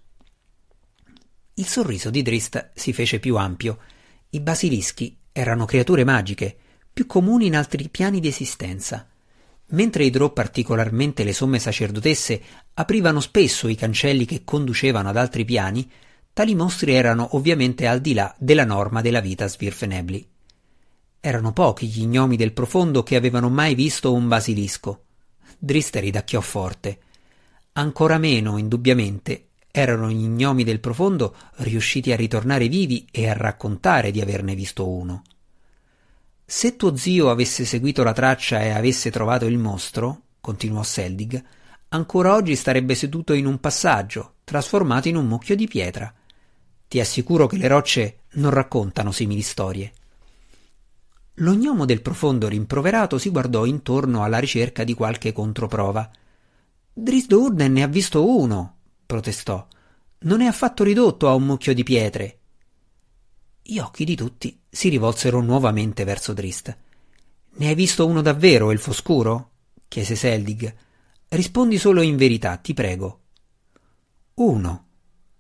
Il 1.54 1.68
sorriso 1.68 2.10
di 2.10 2.24
Drist 2.24 2.72
si 2.74 2.94
fece 2.94 3.20
più 3.20 3.38
ampio. 3.38 3.78
I 4.32 4.40
basilischi 4.40 5.16
erano 5.34 5.66
creature 5.66 6.06
magiche, 6.06 6.56
più 6.94 7.08
comuni 7.08 7.48
in 7.48 7.56
altri 7.56 7.90
piani 7.90 8.20
di 8.20 8.28
esistenza. 8.28 9.10
Mentre 9.70 10.06
i 10.06 10.12
Drò, 10.12 10.32
particolarmente 10.32 11.24
le 11.24 11.34
somme 11.34 11.58
sacerdotesse, 11.58 12.42
aprivano 12.76 13.20
spesso 13.20 13.68
i 13.68 13.76
cancelli 13.76 14.26
che 14.26 14.44
conducevano 14.44 15.10
ad 15.10 15.18
altri 15.18 15.44
piani, 15.44 15.90
tali 16.32 16.54
mostri 16.54 16.94
erano 16.94 17.36
ovviamente 17.36 17.88
al 17.88 18.00
di 18.00 18.14
là 18.14 18.34
della 18.38 18.66
norma 18.66 19.02
della 19.02 19.20
vita 19.20 19.48
svirfenebli. 19.48 20.30
Erano 21.20 21.52
pochi 21.52 21.88
gli 21.88 22.06
gnomi 22.06 22.36
del 22.36 22.54
profondo 22.54 23.02
che 23.02 23.16
avevano 23.16 23.50
mai 23.50 23.74
visto 23.74 24.14
un 24.14 24.28
basilisco. 24.28 25.06
Drister 25.58 26.04
ridacchiò 26.04 26.42
forte. 26.42 27.00
Ancora 27.74 28.20
meno, 28.20 28.58
indubbiamente, 28.58 29.48
erano 29.76 30.08
gli 30.12 30.28
gnomi 30.28 30.64
del 30.64 30.80
profondo 30.80 31.36
riusciti 31.56 32.12
a 32.12 32.16
ritornare 32.16 32.68
vivi 32.68 33.08
e 33.10 33.28
a 33.28 33.34
raccontare 33.34 34.12
di 34.12 34.22
averne 34.22 34.54
visto 34.54 34.88
uno. 34.88 35.24
Se 36.46 36.76
tuo 36.76 36.96
zio 36.96 37.32
avesse 37.32 37.66
seguito 37.66 38.04
la 38.04 38.14
traccia 38.14 38.62
e 38.62 38.70
avesse 38.70 39.10
trovato 39.10 39.48
il 39.48 39.58
mostro, 39.58 40.22
continuò 40.40 40.84
Seldig, 40.84 41.44
ancora 41.90 42.36
oggi 42.36 42.56
starebbe 42.56 42.94
seduto 42.94 43.34
in 43.34 43.48
un 43.48 43.60
passaggio, 43.60 44.36
trasformato 44.44 45.08
in 45.08 45.16
un 45.16 45.26
mucchio 45.26 45.56
di 45.56 45.66
pietra. 45.66 46.14
Ti 46.88 47.00
assicuro 47.00 47.48
che 47.48 47.58
le 47.58 47.68
rocce 47.68 48.18
non 48.34 48.52
raccontano 48.52 49.12
simili 49.12 49.42
storie. 49.42 49.92
Lo 51.38 51.56
gnomo 51.56 51.86
del 51.86 52.04
profondo 52.04 52.48
rimproverato 52.48 53.18
si 53.18 53.32
guardò 53.32 53.66
intorno 53.66 54.24
alla 54.24 54.38
ricerca 54.38 54.84
di 54.84 54.94
qualche 54.94 55.34
controprova. 55.34 56.08
Drisdurden 56.94 57.72
ne 57.74 57.82
ha 57.82 57.88
visto 57.88 58.38
uno, 58.38 58.76
protestò. 59.14 59.68
Non 60.22 60.42
è 60.42 60.48
affatto 60.48 60.84
ridotto 60.84 61.30
a 61.30 61.36
un 61.36 61.44
mucchio 61.44 61.76
di 61.76 61.84
pietre. 61.84 62.40
Gli 63.62 63.78
occhi 63.78 64.06
di 64.06 64.16
tutti 64.16 64.60
si 64.68 64.90
rivolsero 64.90 65.40
nuovamente 65.40 66.04
verso 66.04 66.34
Drist. 66.34 66.76
Ne 67.56 67.68
hai 67.68 67.76
visto 67.76 68.08
uno 68.08 68.24
davvero, 68.24 68.72
elfo 68.72 68.92
scuro? 68.92 69.52
chiese 69.88 70.16
Seldig. 70.16 70.74
Rispondi 71.28 71.78
solo 71.78 72.02
in 72.02 72.18
verità, 72.18 72.58
ti 72.58 72.74
prego. 72.74 73.20
Uno, 74.36 74.88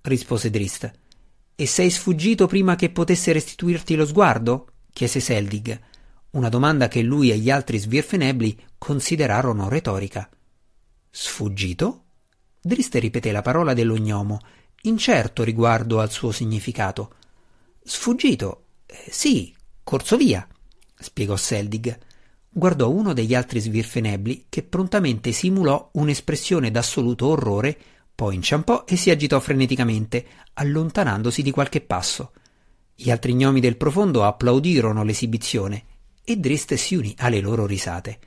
rispose 0.02 0.52
Drist. 0.52 0.92
E 1.56 1.66
sei 1.66 1.90
sfuggito 1.90 2.46
prima 2.46 2.76
che 2.76 2.92
potesse 2.92 3.32
restituirti 3.32 3.96
lo 3.96 4.06
sguardo? 4.06 4.68
chiese 4.94 5.20
Seldig, 5.20 5.80
una 6.32 6.50
domanda 6.50 6.88
che 6.88 7.02
lui 7.02 7.32
e 7.32 7.40
gli 7.40 7.50
altri 7.50 7.80
svirfenebli 7.80 8.56
considerarono 8.78 9.68
retorica. 9.68 10.30
Sfuggito? 11.10 12.03
Driste 12.66 13.00
ripeté 13.00 13.34
la 13.34 13.42
parola 13.42 13.74
dello 13.74 13.98
gnomo, 13.98 14.40
incerto 14.84 15.44
riguardo 15.44 16.00
al 16.00 16.10
suo 16.10 16.32
significato. 16.32 17.16
Sfuggito? 17.84 18.68
Eh, 18.86 19.04
sì, 19.10 19.54
corso 19.84 20.16
via, 20.16 20.48
spiegò 20.96 21.36
Seldig. 21.36 21.98
Guardò 22.50 22.90
uno 22.90 23.12
degli 23.12 23.36
altri 23.36 23.60
svirfenebli 23.60 24.46
che 24.48 24.64
prontamente 24.64 25.34
simulò 25.34 25.90
un'espressione 25.96 26.72
d'assoluto 26.72 27.28
orrore, 27.28 27.78
poi 28.16 28.36
inciampò 28.36 28.86
e 28.86 28.96
si 28.96 29.10
agitò 29.10 29.42
freneticamente, 29.42 30.26
allontanandosi 30.54 31.42
di 31.42 31.52
qualche 31.52 31.82
passo. 31.82 32.32
Gli 32.96 33.12
altri 33.12 33.34
gnomi 33.34 33.60
del 33.60 33.76
profondo 33.76 34.24
applaudirono 34.24 35.04
l'esibizione 35.04 35.84
e 36.24 36.38
Drist 36.38 36.76
si 36.76 36.96
unì 36.96 37.14
alle 37.18 37.42
loro 37.42 37.66
risate. 37.66 38.20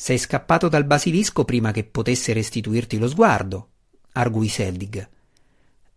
Sei 0.00 0.16
scappato 0.16 0.68
dal 0.68 0.84
basilisco 0.84 1.44
prima 1.44 1.72
che 1.72 1.82
potesse 1.82 2.32
restituirti 2.32 2.98
lo 2.98 3.08
sguardo, 3.08 3.70
arguì 4.12 4.46
Seldig. 4.46 5.08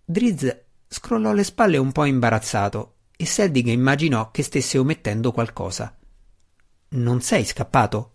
Driz 0.03 0.63
scrollò 0.87 1.33
le 1.33 1.43
spalle 1.43 1.77
un 1.77 1.91
po' 1.91 2.05
imbarazzato 2.05 2.95
e 3.15 3.27
Seldig 3.27 3.67
immaginò 3.67 4.31
che 4.31 4.41
stesse 4.41 4.79
omettendo 4.79 5.31
qualcosa. 5.31 5.95
Non 6.89 7.21
sei 7.21 7.45
scappato? 7.45 8.13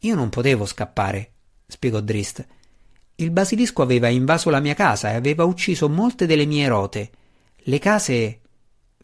Io 0.00 0.14
non 0.14 0.30
potevo 0.30 0.64
scappare, 0.64 1.32
spiegò 1.66 2.00
Drist. 2.00 2.46
Il 3.16 3.32
basilisco 3.32 3.82
aveva 3.82 4.08
invaso 4.08 4.48
la 4.48 4.60
mia 4.60 4.74
casa 4.74 5.10
e 5.10 5.14
aveva 5.14 5.44
ucciso 5.44 5.90
molte 5.90 6.24
delle 6.24 6.46
mie 6.46 6.66
rote. 6.68 7.10
Le 7.54 7.78
case. 7.78 8.40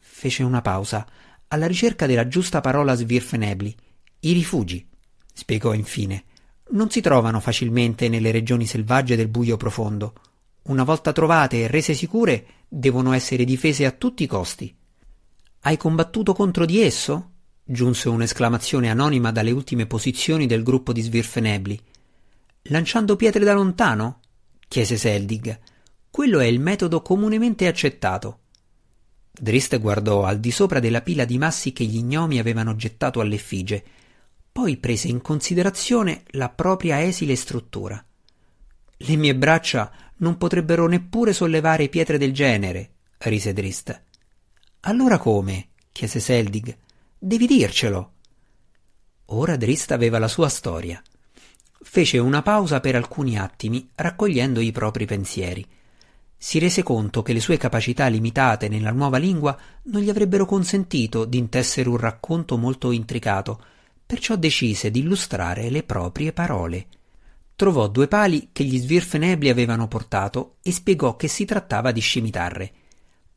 fece 0.00 0.42
una 0.42 0.62
pausa, 0.62 1.06
alla 1.49 1.66
ricerca 1.66 2.06
della 2.06 2.28
giusta 2.28 2.62
parola 2.62 2.95
svirfenebli. 2.95 3.76
I 4.21 4.33
rifugi, 4.33 4.88
spiegò 5.36 5.74
infine, 5.74 6.24
non 6.70 6.88
si 6.88 7.02
trovano 7.02 7.40
facilmente 7.40 8.08
nelle 8.08 8.30
regioni 8.30 8.64
selvagge 8.66 9.16
del 9.16 9.28
buio 9.28 9.58
profondo. 9.58 10.14
Una 10.62 10.82
volta 10.82 11.12
trovate 11.12 11.60
e 11.60 11.66
rese 11.66 11.92
sicure, 11.92 12.46
devono 12.66 13.12
essere 13.12 13.44
difese 13.44 13.84
a 13.84 13.92
tutti 13.92 14.22
i 14.22 14.26
costi. 14.26 14.74
Hai 15.60 15.76
combattuto 15.76 16.32
contro 16.32 16.64
di 16.64 16.80
esso? 16.80 17.32
giunse 17.68 18.08
un'esclamazione 18.08 18.88
anonima 18.88 19.30
dalle 19.30 19.50
ultime 19.50 19.86
posizioni 19.86 20.46
del 20.46 20.62
gruppo 20.62 20.92
di 20.92 21.02
Svirfenebli. 21.02 21.80
Lanciando 22.68 23.16
pietre 23.16 23.44
da 23.44 23.52
lontano? 23.52 24.20
chiese 24.66 24.96
Seldig. 24.96 25.58
Quello 26.10 26.38
è 26.38 26.46
il 26.46 26.60
metodo 26.60 27.02
comunemente 27.02 27.66
accettato. 27.66 28.40
Drist 29.30 29.78
guardò 29.78 30.24
al 30.24 30.40
di 30.40 30.50
sopra 30.50 30.80
della 30.80 31.02
pila 31.02 31.24
di 31.24 31.36
massi 31.36 31.72
che 31.72 31.84
gli 31.84 32.02
gnomi 32.02 32.38
avevano 32.38 32.74
gettato 32.74 33.20
all'effigie, 33.20 33.84
poi 34.56 34.78
prese 34.78 35.08
in 35.08 35.20
considerazione 35.20 36.22
la 36.28 36.48
propria 36.48 37.02
esile 37.02 37.36
struttura. 37.36 38.02
Le 38.96 39.16
mie 39.16 39.36
braccia 39.36 39.92
non 40.16 40.38
potrebbero 40.38 40.86
neppure 40.86 41.34
sollevare 41.34 41.90
pietre 41.90 42.16
del 42.16 42.32
genere, 42.32 42.92
rise 43.18 43.52
Drist. 43.52 44.02
Allora 44.80 45.18
come? 45.18 45.68
chiese 45.92 46.20
Seldig. 46.20 46.75
Devi 47.18 47.46
dircelo. 47.46 48.12
Ora 49.26 49.56
Drist 49.56 49.90
aveva 49.90 50.18
la 50.18 50.26
sua 50.26 50.48
storia. 50.48 51.02
Fece 51.82 52.16
una 52.16 52.40
pausa 52.40 52.80
per 52.80 52.96
alcuni 52.96 53.38
attimi, 53.38 53.90
raccogliendo 53.94 54.60
i 54.60 54.72
propri 54.72 55.04
pensieri. 55.04 55.66
Si 56.34 56.58
rese 56.58 56.82
conto 56.82 57.20
che 57.20 57.34
le 57.34 57.40
sue 57.40 57.58
capacità 57.58 58.06
limitate 58.06 58.70
nella 58.70 58.90
nuova 58.90 59.18
lingua 59.18 59.54
non 59.82 60.00
gli 60.00 60.08
avrebbero 60.08 60.46
consentito 60.46 61.26
di 61.26 61.36
intessere 61.36 61.90
un 61.90 61.98
racconto 61.98 62.56
molto 62.56 62.90
intricato, 62.90 63.60
perciò 64.06 64.36
decise 64.36 64.90
di 64.90 65.00
illustrare 65.00 65.68
le 65.68 65.82
proprie 65.82 66.32
parole. 66.32 66.86
Trovò 67.56 67.88
due 67.88 68.06
pali 68.06 68.50
che 68.52 68.62
gli 68.64 68.78
svirfenebli 68.78 69.48
avevano 69.48 69.88
portato 69.88 70.56
e 70.62 70.70
spiegò 70.70 71.16
che 71.16 71.26
si 71.26 71.44
trattava 71.44 71.90
di 71.90 72.00
scimitarre. 72.00 72.72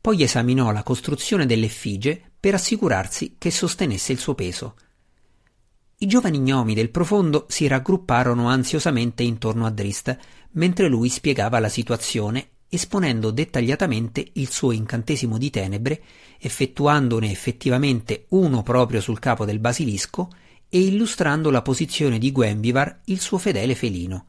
Poi 0.00 0.22
esaminò 0.22 0.70
la 0.70 0.82
costruzione 0.82 1.44
dell'effigie 1.44 2.22
per 2.38 2.54
assicurarsi 2.54 3.34
che 3.36 3.50
sostenesse 3.50 4.12
il 4.12 4.18
suo 4.18 4.34
peso. 4.34 4.76
I 5.98 6.06
giovani 6.06 6.38
gnomi 6.38 6.74
del 6.74 6.90
profondo 6.90 7.46
si 7.48 7.66
raggrupparono 7.66 8.48
ansiosamente 8.48 9.22
intorno 9.22 9.66
a 9.66 9.70
Drist, 9.70 10.16
mentre 10.52 10.88
lui 10.88 11.10
spiegava 11.10 11.58
la 11.58 11.68
situazione, 11.68 12.48
esponendo 12.68 13.30
dettagliatamente 13.30 14.26
il 14.34 14.50
suo 14.50 14.72
incantesimo 14.72 15.36
di 15.36 15.50
tenebre, 15.50 16.02
effettuandone 16.38 17.30
effettivamente 17.30 18.26
uno 18.28 18.62
proprio 18.62 19.00
sul 19.00 19.18
capo 19.18 19.44
del 19.44 19.58
basilisco 19.58 20.30
e 20.70 20.80
illustrando 20.80 21.50
la 21.50 21.60
posizione 21.60 22.18
di 22.18 22.32
Guembivar, 22.32 23.00
il 23.06 23.20
suo 23.20 23.36
fedele 23.36 23.74
felino. 23.74 24.26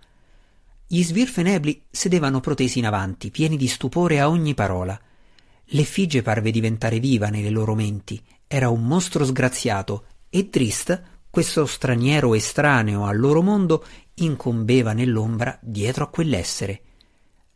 Gli 0.87 1.03
svirfenebli 1.03 1.83
sedevano 1.89 2.41
protesi 2.41 2.79
in 2.79 2.87
avanti, 2.87 3.31
pieni 3.31 3.55
di 3.55 3.67
stupore 3.67 4.19
a 4.19 4.27
ogni 4.27 4.53
parola. 4.53 4.99
L'effigie 5.67 6.21
parve 6.21 6.51
diventare 6.51 6.99
viva 6.99 7.29
nelle 7.29 7.49
loro 7.49 7.75
menti, 7.75 8.21
era 8.47 8.67
un 8.67 8.83
mostro 8.83 9.23
sgraziato, 9.23 10.05
e 10.29 10.49
Drist, 10.49 11.01
questo 11.29 11.65
straniero 11.65 12.33
estraneo 12.33 13.05
al 13.05 13.17
loro 13.17 13.41
mondo, 13.41 13.85
incombeva 14.15 14.91
nell'ombra 14.91 15.57
dietro 15.61 16.03
a 16.03 16.09
quell'essere. 16.09 16.81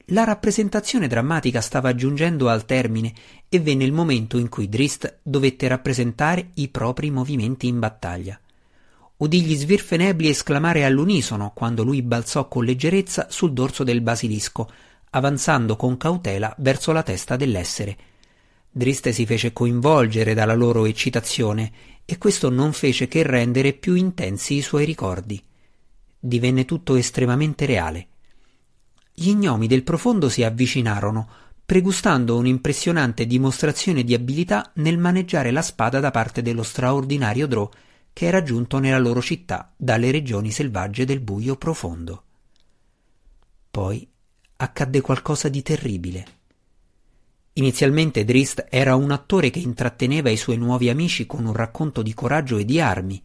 La 0.09 0.23
rappresentazione 0.23 1.07
drammatica 1.07 1.59
stava 1.59 1.95
giungendo 1.95 2.47
al 2.47 2.65
termine 2.65 3.11
e 3.49 3.59
venne 3.59 3.83
il 3.83 3.91
momento 3.91 4.37
in 4.37 4.47
cui 4.49 4.69
Drist 4.69 5.19
dovette 5.23 5.67
rappresentare 5.67 6.51
i 6.53 6.69
propri 6.69 7.09
movimenti 7.09 7.67
in 7.67 7.79
battaglia. 7.79 8.39
Udì 9.17 9.43
gli 9.43 9.55
svirfenebli 9.55 10.27
esclamare 10.27 10.83
all'unisono 10.83 11.51
quando 11.55 11.83
lui 11.83 12.01
balzò 12.01 12.49
con 12.49 12.65
leggerezza 12.65 13.27
sul 13.29 13.53
dorso 13.53 13.85
del 13.85 14.01
basilisco, 14.01 14.69
avanzando 15.11 15.77
con 15.77 15.95
cautela 15.95 16.53
verso 16.59 16.91
la 16.91 17.01
testa 17.01 17.37
dell'essere. 17.37 17.97
Driste 18.69 19.13
si 19.13 19.25
fece 19.25 19.53
coinvolgere 19.53 20.33
dalla 20.33 20.53
loro 20.53 20.85
eccitazione 20.85 21.71
e 22.03 22.17
questo 22.17 22.49
non 22.49 22.73
fece 22.73 23.07
che 23.07 23.23
rendere 23.23 23.71
più 23.71 23.95
intensi 23.95 24.55
i 24.55 24.61
suoi 24.61 24.83
ricordi. 24.83 25.41
Divenne 26.19 26.65
tutto 26.65 26.95
estremamente 26.95 27.65
reale. 27.65 28.07
Gli 29.13 29.33
gnomi 29.33 29.67
del 29.67 29.83
profondo 29.83 30.27
si 30.27 30.43
avvicinarono, 30.43 31.29
pregustando 31.65 32.35
un'impressionante 32.35 33.25
dimostrazione 33.25 34.03
di 34.03 34.13
abilità 34.13 34.71
nel 34.75 34.97
maneggiare 34.97 35.51
la 35.51 35.61
spada 35.61 36.01
da 36.01 36.11
parte 36.11 36.41
dello 36.41 36.63
straordinario 36.63 37.47
Drò 37.47 37.69
che 38.15 38.27
era 38.27 38.41
giunto 38.41 38.79
nella 38.79 38.97
loro 38.97 39.21
città 39.21 39.73
dalle 39.75 40.09
regioni 40.09 40.49
selvagge 40.49 41.03
del 41.03 41.19
buio 41.19 41.57
profondo. 41.57 42.23
Poi 43.69 44.09
accadde 44.55 45.01
qualcosa 45.01 45.49
di 45.49 45.61
terribile. 45.61 46.25
Inizialmente 47.55 48.23
Drist 48.23 48.67
era 48.69 48.95
un 48.95 49.11
attore 49.11 49.49
che 49.49 49.59
intratteneva 49.59 50.29
i 50.29 50.37
suoi 50.37 50.55
nuovi 50.55 50.87
amici 50.87 51.25
con 51.25 51.45
un 51.45 51.51
racconto 51.51 52.01
di 52.01 52.13
coraggio 52.13 52.55
e 52.55 52.63
di 52.63 52.79
armi. 52.79 53.21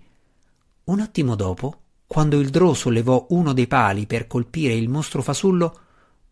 Un 0.86 0.98
attimo 0.98 1.36
dopo, 1.36 1.82
quando 2.04 2.40
il 2.40 2.50
Drò 2.50 2.74
sollevò 2.74 3.26
uno 3.28 3.52
dei 3.52 3.68
pali 3.68 4.06
per 4.06 4.26
colpire 4.26 4.74
il 4.74 4.88
mostro 4.88 5.22
fasullo, 5.22 5.80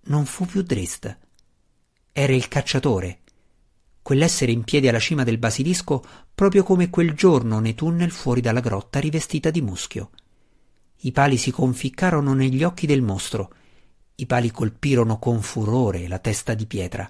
non 0.06 0.26
fu 0.26 0.46
più 0.46 0.62
Drist. 0.62 1.16
Era 2.10 2.32
il 2.32 2.48
cacciatore, 2.48 3.20
quell'essere 4.08 4.52
in 4.52 4.64
piedi 4.64 4.88
alla 4.88 4.98
cima 4.98 5.22
del 5.22 5.36
basilisco 5.36 6.02
proprio 6.34 6.62
come 6.62 6.88
quel 6.88 7.12
giorno 7.12 7.60
nei 7.60 7.74
tunnel 7.74 8.10
fuori 8.10 8.40
dalla 8.40 8.60
grotta 8.60 9.00
rivestita 9.00 9.50
di 9.50 9.60
muschio. 9.60 10.12
I 11.00 11.12
pali 11.12 11.36
si 11.36 11.50
conficcarono 11.50 12.32
negli 12.32 12.64
occhi 12.64 12.86
del 12.86 13.02
mostro 13.02 13.52
i 14.14 14.24
pali 14.24 14.50
colpirono 14.50 15.18
con 15.18 15.42
furore 15.42 16.08
la 16.08 16.18
testa 16.20 16.54
di 16.54 16.64
pietra. 16.64 17.08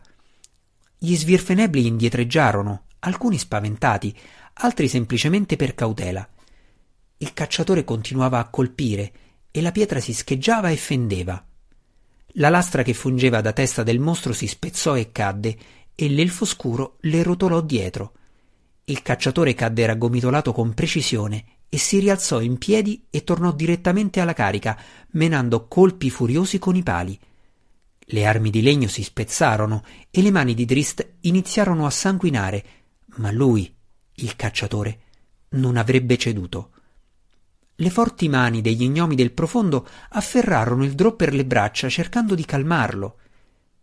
Gli 0.98 1.14
svirfenebli 1.14 1.86
indietreggiarono, 1.86 2.86
alcuni 2.98 3.38
spaventati, 3.38 4.12
altri 4.54 4.88
semplicemente 4.88 5.54
per 5.54 5.76
cautela. 5.76 6.28
Il 7.18 7.32
cacciatore 7.32 7.84
continuava 7.84 8.40
a 8.40 8.48
colpire 8.48 9.12
e 9.52 9.60
la 9.60 9.70
pietra 9.70 10.00
si 10.00 10.12
scheggiava 10.12 10.70
e 10.70 10.76
fendeva. 10.76 11.46
La 12.32 12.48
lastra 12.48 12.82
che 12.82 12.92
fungeva 12.92 13.40
da 13.40 13.52
testa 13.52 13.84
del 13.84 14.00
mostro 14.00 14.32
si 14.32 14.48
spezzò 14.48 14.96
e 14.96 15.12
cadde 15.12 15.56
e 16.00 16.08
l'elfo 16.08 16.44
scuro 16.44 16.98
le 17.00 17.24
rotolò 17.24 17.60
dietro. 17.60 18.12
Il 18.84 19.02
cacciatore 19.02 19.54
cadde 19.54 19.84
raggomitolato 19.84 20.52
con 20.52 20.72
precisione 20.72 21.44
e 21.68 21.76
si 21.76 21.98
rialzò 21.98 22.40
in 22.40 22.56
piedi 22.56 23.06
e 23.10 23.24
tornò 23.24 23.50
direttamente 23.50 24.20
alla 24.20 24.32
carica, 24.32 24.80
menando 25.14 25.66
colpi 25.66 26.08
furiosi 26.08 26.60
con 26.60 26.76
i 26.76 26.84
pali. 26.84 27.18
Le 27.98 28.24
armi 28.24 28.50
di 28.50 28.62
legno 28.62 28.86
si 28.86 29.02
spezzarono 29.02 29.84
e 30.08 30.22
le 30.22 30.30
mani 30.30 30.54
di 30.54 30.64
Drist 30.64 31.14
iniziarono 31.22 31.84
a 31.84 31.90
sanguinare, 31.90 32.64
ma 33.16 33.32
lui, 33.32 33.74
il 34.14 34.36
cacciatore, 34.36 35.00
non 35.50 35.76
avrebbe 35.76 36.16
ceduto. 36.16 36.70
Le 37.74 37.90
forti 37.90 38.28
mani 38.28 38.60
degli 38.60 38.88
gnomi 38.88 39.16
del 39.16 39.32
profondo 39.32 39.84
afferrarono 40.10 40.84
il 40.84 40.94
drò 40.94 41.16
per 41.16 41.34
le 41.34 41.44
braccia 41.44 41.88
cercando 41.88 42.36
di 42.36 42.44
calmarlo. 42.44 43.16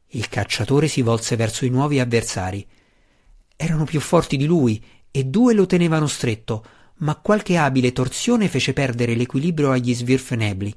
Il 0.10 0.30
cacciatore 0.30 0.88
si 0.88 1.02
volse 1.02 1.36
verso 1.36 1.66
i 1.66 1.70
nuovi 1.70 2.00
avversari. 2.00 2.66
Erano 3.56 3.86
più 3.86 4.00
forti 4.00 4.38
di 4.38 4.46
lui 4.46 4.84
e 5.12 5.26
due 5.26 5.54
lo 5.54 5.66
tenevano 5.66 6.08
stretto, 6.08 6.66
ma 6.98 7.16
qualche 7.16 7.58
abile 7.58 7.92
torsione 7.92 8.48
fece 8.48 8.74
perdere 8.74 9.16
l'equilibrio 9.16 9.72
agli 9.72 9.94
svirfenebli. 9.94 10.76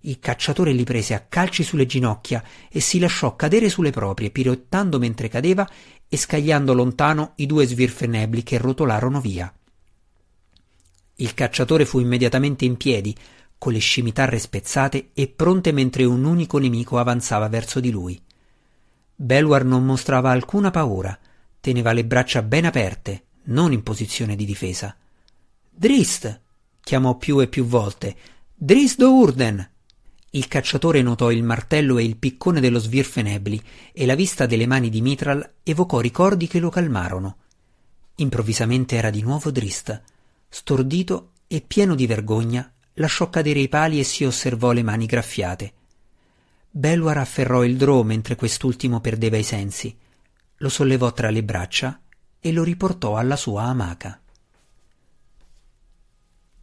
Il 0.00 0.18
cacciatore 0.20 0.72
li 0.72 0.84
prese 0.84 1.14
a 1.14 1.20
calci 1.20 1.64
sulle 1.64 1.86
ginocchia 1.86 2.42
e 2.70 2.80
si 2.80 2.98
lasciò 2.98 3.34
cadere 3.34 3.68
sulle 3.68 3.90
proprie, 3.90 4.30
pirottando 4.30 4.98
mentre 4.98 5.28
cadeva 5.28 5.68
e 6.08 6.16
scagliando 6.16 6.74
lontano 6.74 7.32
i 7.36 7.46
due 7.46 7.66
svirfenebli 7.66 8.42
che 8.42 8.58
rotolarono 8.58 9.20
via. 9.20 9.52
Il 11.16 11.34
cacciatore 11.34 11.84
fu 11.86 11.98
immediatamente 11.98 12.64
in 12.64 12.76
piedi, 12.76 13.16
con 13.58 13.72
le 13.72 13.78
scimitarre 13.78 14.38
spezzate 14.38 15.10
e 15.14 15.28
pronte 15.28 15.72
mentre 15.72 16.04
un 16.04 16.24
unico 16.24 16.58
nemico 16.58 16.98
avanzava 16.98 17.48
verso 17.48 17.80
di 17.80 17.90
lui. 17.90 18.20
Belwar 19.18 19.64
non 19.64 19.84
mostrava 19.84 20.30
alcuna 20.30 20.70
paura, 20.70 21.18
teneva 21.58 21.92
le 21.92 22.04
braccia 22.04 22.42
ben 22.42 22.66
aperte, 22.66 23.24
non 23.44 23.72
in 23.72 23.82
posizione 23.82 24.36
di 24.36 24.44
difesa. 24.44 24.94
Drist! 25.70 26.40
chiamò 26.80 27.16
più 27.16 27.40
e 27.40 27.48
più 27.48 27.64
volte. 27.64 28.14
Drist 28.54 28.98
do 28.98 29.14
Urden! 29.14 29.70
Il 30.30 30.48
cacciatore 30.48 31.00
notò 31.00 31.30
il 31.30 31.42
martello 31.42 31.96
e 31.96 32.04
il 32.04 32.18
piccone 32.18 32.60
dello 32.60 32.78
svirfenebli 32.78 33.62
e 33.92 34.04
la 34.04 34.14
vista 34.14 34.44
delle 34.44 34.66
mani 34.66 34.90
di 34.90 35.00
Mitral 35.00 35.54
evocò 35.62 35.98
ricordi 36.00 36.46
che 36.46 36.58
lo 36.58 36.68
calmarono. 36.68 37.36
Improvvisamente 38.16 38.96
era 38.96 39.08
di 39.08 39.22
nuovo 39.22 39.50
Drist. 39.50 40.02
Stordito 40.48 41.30
e 41.46 41.62
pieno 41.62 41.94
di 41.94 42.06
vergogna, 42.06 42.70
lasciò 42.94 43.30
cadere 43.30 43.60
i 43.60 43.68
pali 43.68 43.98
e 43.98 44.04
si 44.04 44.24
osservò 44.24 44.72
le 44.72 44.82
mani 44.82 45.06
graffiate. 45.06 45.72
Belluar 46.76 47.16
afferrò 47.16 47.64
il 47.64 47.78
drò 47.78 48.02
mentre 48.02 48.36
quest'ultimo 48.36 49.00
perdeva 49.00 49.38
i 49.38 49.42
sensi, 49.42 49.96
lo 50.58 50.68
sollevò 50.68 51.10
tra 51.10 51.30
le 51.30 51.42
braccia 51.42 52.02
e 52.38 52.52
lo 52.52 52.62
riportò 52.62 53.16
alla 53.16 53.36
sua 53.36 53.62
amaca. 53.62 54.20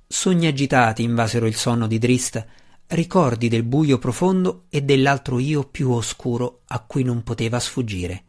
Sogni 0.05 0.45
agitati 0.45 1.01
invasero 1.01 1.47
il 1.47 1.55
sonno 1.55 1.87
di 1.87 1.97
Drist, 1.97 2.45
ricordi 2.89 3.47
del 3.47 3.63
buio 3.63 3.97
profondo 3.97 4.65
e 4.69 4.83
dell'altro 4.83 5.39
io 5.39 5.63
più 5.63 5.89
oscuro 5.89 6.61
a 6.67 6.79
cui 6.81 7.01
non 7.01 7.23
poteva 7.23 7.59
sfuggire. 7.59 8.23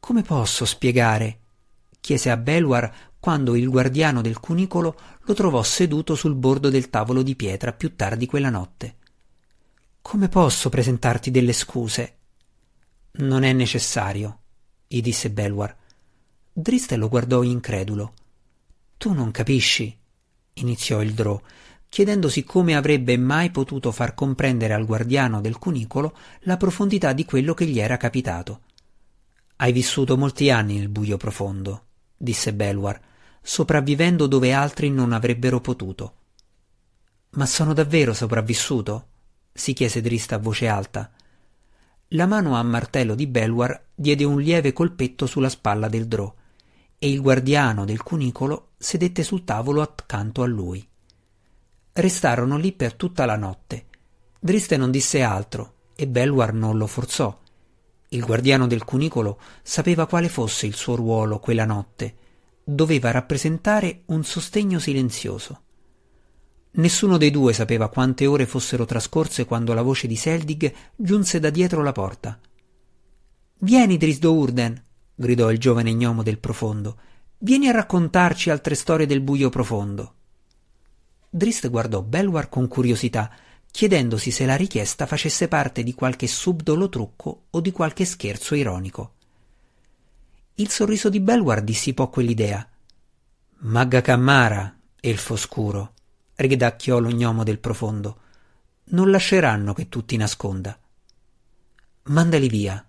Come 0.00 0.22
posso 0.22 0.64
spiegare? 0.64 1.38
chiese 2.00 2.28
a 2.28 2.36
Belwar 2.36 2.92
quando 3.20 3.54
il 3.54 3.68
guardiano 3.68 4.20
del 4.20 4.40
cunicolo 4.40 4.98
lo 5.20 5.32
trovò 5.32 5.62
seduto 5.62 6.16
sul 6.16 6.34
bordo 6.34 6.70
del 6.70 6.90
tavolo 6.90 7.22
di 7.22 7.36
pietra 7.36 7.72
più 7.72 7.94
tardi 7.94 8.26
quella 8.26 8.50
notte. 8.50 8.96
Come 10.10 10.28
posso 10.28 10.70
presentarti 10.70 11.30
delle 11.30 11.52
scuse? 11.52 12.16
Non 13.18 13.44
è 13.44 13.52
necessario, 13.52 14.40
gli 14.88 15.00
disse 15.00 15.30
Belwar. 15.30 15.72
Drist 16.52 16.90
lo 16.94 17.08
guardò 17.08 17.44
incredulo. 17.44 18.14
Tu 18.98 19.12
non 19.12 19.30
capisci, 19.30 19.96
iniziò 20.54 21.00
il 21.00 21.14
Drò, 21.14 21.40
chiedendosi 21.88 22.42
come 22.42 22.74
avrebbe 22.74 23.16
mai 23.18 23.52
potuto 23.52 23.92
far 23.92 24.14
comprendere 24.14 24.74
al 24.74 24.84
guardiano 24.84 25.40
del 25.40 25.58
cunicolo 25.58 26.16
la 26.40 26.56
profondità 26.56 27.12
di 27.12 27.24
quello 27.24 27.54
che 27.54 27.66
gli 27.66 27.78
era 27.78 27.96
capitato. 27.96 28.62
Hai 29.58 29.70
vissuto 29.70 30.16
molti 30.16 30.50
anni 30.50 30.76
nel 30.76 30.88
buio 30.88 31.18
profondo, 31.18 31.84
disse 32.16 32.52
Belwar, 32.52 33.00
sopravvivendo 33.40 34.26
dove 34.26 34.52
altri 34.52 34.90
non 34.90 35.12
avrebbero 35.12 35.60
potuto. 35.60 36.14
Ma 37.34 37.46
sono 37.46 37.72
davvero 37.72 38.12
sopravvissuto? 38.12 39.09
Si 39.52 39.72
chiese 39.72 40.00
Drist 40.00 40.32
a 40.32 40.38
voce 40.38 40.68
alta. 40.68 41.10
La 42.08 42.26
mano 42.26 42.56
a 42.56 42.62
martello 42.62 43.14
di 43.14 43.26
Belwar 43.26 43.88
diede 43.94 44.24
un 44.24 44.40
lieve 44.40 44.72
colpetto 44.72 45.26
sulla 45.26 45.48
spalla 45.48 45.88
del 45.88 46.08
Drò 46.08 46.34
e 46.98 47.10
il 47.10 47.20
guardiano 47.20 47.84
del 47.84 48.02
cunicolo 48.02 48.70
sedette 48.76 49.22
sul 49.22 49.44
tavolo 49.44 49.80
accanto 49.80 50.42
a 50.42 50.46
lui. 50.46 50.86
Restarono 51.92 52.56
lì 52.56 52.72
per 52.72 52.94
tutta 52.94 53.24
la 53.24 53.36
notte. 53.36 53.86
Driste 54.38 54.76
non 54.76 54.90
disse 54.90 55.22
altro 55.22 55.74
e 55.94 56.06
Belwar 56.06 56.52
non 56.52 56.76
lo 56.76 56.86
forzò. 56.86 57.38
Il 58.08 58.24
guardiano 58.24 58.66
del 58.66 58.84
cunicolo 58.84 59.38
sapeva 59.62 60.06
quale 60.06 60.28
fosse 60.28 60.66
il 60.66 60.74
suo 60.74 60.96
ruolo 60.96 61.38
quella 61.38 61.64
notte. 61.64 62.16
Doveva 62.64 63.10
rappresentare 63.10 64.02
un 64.06 64.24
sostegno 64.24 64.78
silenzioso. 64.78 65.60
Nessuno 66.72 67.16
dei 67.16 67.30
due 67.30 67.52
sapeva 67.52 67.88
quante 67.88 68.26
ore 68.26 68.46
fossero 68.46 68.84
trascorse 68.84 69.44
quando 69.44 69.74
la 69.74 69.82
voce 69.82 70.06
di 70.06 70.16
Seldig 70.16 70.72
giunse 70.94 71.40
da 71.40 71.50
dietro 71.50 71.82
la 71.82 71.92
porta. 71.92 72.38
Vieni, 73.58 73.96
Drisdo 73.96 74.34
Urden, 74.34 74.82
gridò 75.14 75.50
il 75.50 75.58
giovane 75.58 75.92
gnomo 75.92 76.22
del 76.22 76.38
profondo. 76.38 76.98
Vieni 77.38 77.68
a 77.68 77.72
raccontarci 77.72 78.50
altre 78.50 78.74
storie 78.74 79.06
del 79.06 79.20
buio 79.20 79.50
profondo. 79.50 80.14
Drist 81.28 81.68
guardò 81.68 82.02
Belwar 82.02 82.48
con 82.48 82.68
curiosità, 82.68 83.30
chiedendosi 83.70 84.30
se 84.30 84.46
la 84.46 84.56
richiesta 84.56 85.06
facesse 85.06 85.48
parte 85.48 85.82
di 85.82 85.94
qualche 85.94 86.26
subdolo 86.26 86.88
trucco 86.88 87.44
o 87.50 87.60
di 87.60 87.70
qualche 87.70 88.04
scherzo 88.04 88.54
ironico. 88.54 89.14
Il 90.54 90.70
sorriso 90.70 91.08
di 91.08 91.20
Belwar 91.20 91.62
dissipò 91.62 92.08
quell'idea. 92.08 92.66
Magga 93.58 94.00
Cammara, 94.00 94.76
elfo 95.00 95.36
scuro, 95.36 95.94
ridacchiò 96.46 96.98
lo 96.98 97.10
gnomo 97.10 97.44
del 97.44 97.58
profondo. 97.58 98.18
Non 98.84 99.10
lasceranno 99.10 99.72
che 99.72 99.88
tu 99.88 100.04
ti 100.04 100.16
nasconda. 100.16 100.78
Mandali 102.04 102.48
via, 102.48 102.84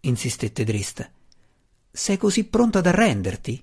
insistette 0.00 0.64
Drist. 0.64 1.10
Sei 1.90 2.16
così 2.16 2.44
pronto 2.44 2.78
ad 2.78 2.86
arrenderti? 2.86 3.62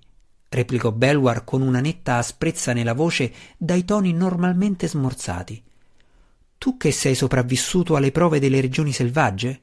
replicò 0.50 0.92
Belwar 0.92 1.44
con 1.44 1.62
una 1.62 1.80
netta 1.80 2.18
asprezza 2.18 2.74
nella 2.74 2.94
voce 2.94 3.32
dai 3.58 3.86
toni 3.86 4.14
normalmente 4.14 4.88
smorzati. 4.88 5.64
Tu 6.58 6.76
che 6.76 6.92
sei 6.92 7.16
sopravvissuto 7.16 7.96
alle 7.96 8.12
prove 8.12 8.40
delle 8.40 8.60
regioni 8.60 8.92
selvagge? 8.92 9.62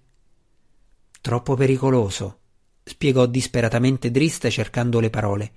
Troppo 1.20 1.54
pericoloso, 1.54 2.38
spiegò 2.84 3.26
disperatamente 3.26 4.10
Drist 4.10 4.48
cercando 4.48 5.00
le 5.00 5.10
parole. 5.10 5.52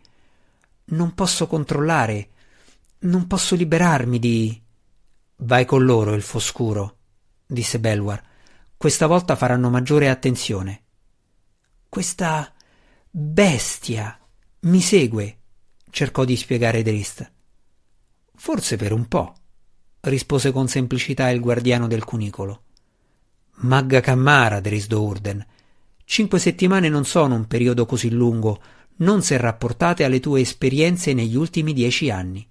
Non 0.86 1.14
posso 1.14 1.46
controllare, 1.46 2.30
non 3.02 3.28
posso 3.28 3.56
liberarmi 3.56 4.20
di. 4.20 4.62
Vai 5.38 5.64
con 5.66 5.86
loro, 5.86 6.14
il 6.14 6.22
foscuro, 6.22 6.98
disse 7.46 7.80
Belwar. 7.80 8.22
Questa 8.76 9.08
volta 9.08 9.36
faranno 9.36 9.70
maggiore 9.70 10.10
attenzione. 10.10 10.84
Questa 11.88 12.54
bestia 13.10 14.20
mi 14.62 14.82
segue, 14.82 15.38
cercò 15.90 16.26
di 16.26 16.36
spiegare 16.36 16.84
Drist. 16.84 17.32
Forse 18.36 18.76
per 18.76 18.92
un 18.92 19.08
po', 19.08 19.34
rispose 20.02 20.52
con 20.52 20.68
semplicità 20.68 21.30
il 21.30 21.40
guardiano 21.40 21.88
del 21.88 22.04
cunicolo. 22.04 22.64
Magga 23.62 24.02
Cammara, 24.02 24.60
Drisdo 24.60 25.04
Urden. 25.04 25.46
Cinque 26.04 26.40
settimane 26.40 26.90
non 26.90 27.06
sono 27.06 27.36
un 27.36 27.48
periodo 27.48 27.86
così 27.86 28.10
lungo, 28.10 28.62
non 28.98 29.22
se 29.22 29.38
rapportate 29.38 30.04
alle 30.04 30.20
tue 30.20 30.42
esperienze 30.42 31.14
negli 31.14 31.36
ultimi 31.36 31.74
dieci 31.74 32.10
anni 32.10 32.50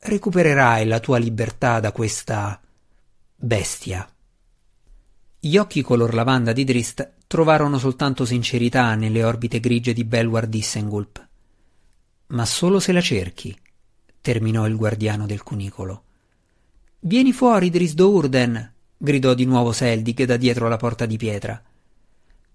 recupererai 0.00 0.86
la 0.86 1.00
tua 1.00 1.18
libertà 1.18 1.80
da 1.80 1.92
questa 1.92 2.60
bestia. 3.34 4.08
Gli 5.40 5.56
occhi 5.56 5.82
color 5.82 6.14
lavanda 6.14 6.52
di 6.52 6.64
Drist 6.64 7.12
trovarono 7.26 7.78
soltanto 7.78 8.24
sincerità 8.24 8.94
nelle 8.94 9.22
orbite 9.22 9.60
grigie 9.60 9.92
di 9.92 10.04
Belwar 10.04 10.46
Dissengulp. 10.46 11.26
Ma 12.28 12.44
solo 12.44 12.80
se 12.80 12.92
la 12.92 13.00
cerchi, 13.00 13.56
terminò 14.20 14.66
il 14.66 14.76
guardiano 14.76 15.26
del 15.26 15.42
cunicolo. 15.42 16.02
Vieni 17.00 17.32
fuori, 17.32 17.70
Drisdo 17.70 18.10
Urden! 18.10 18.72
gridò 18.96 19.34
di 19.34 19.44
nuovo 19.44 19.70
Seldig 19.72 20.24
da 20.24 20.36
dietro 20.36 20.68
la 20.68 20.76
porta 20.76 21.06
di 21.06 21.16
pietra. 21.16 21.62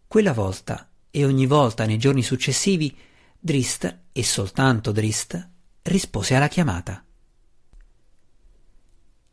Quella 0.06 0.34
volta, 0.34 0.90
e 1.10 1.24
ogni 1.24 1.46
volta 1.46 1.86
nei 1.86 1.98
giorni 1.98 2.22
successivi, 2.22 2.96
Drist, 3.40 4.00
e 4.12 4.24
soltanto 4.24 4.92
Drist, 4.92 5.50
rispose 5.84 6.36
alla 6.36 6.50
chiamata. 6.50 7.04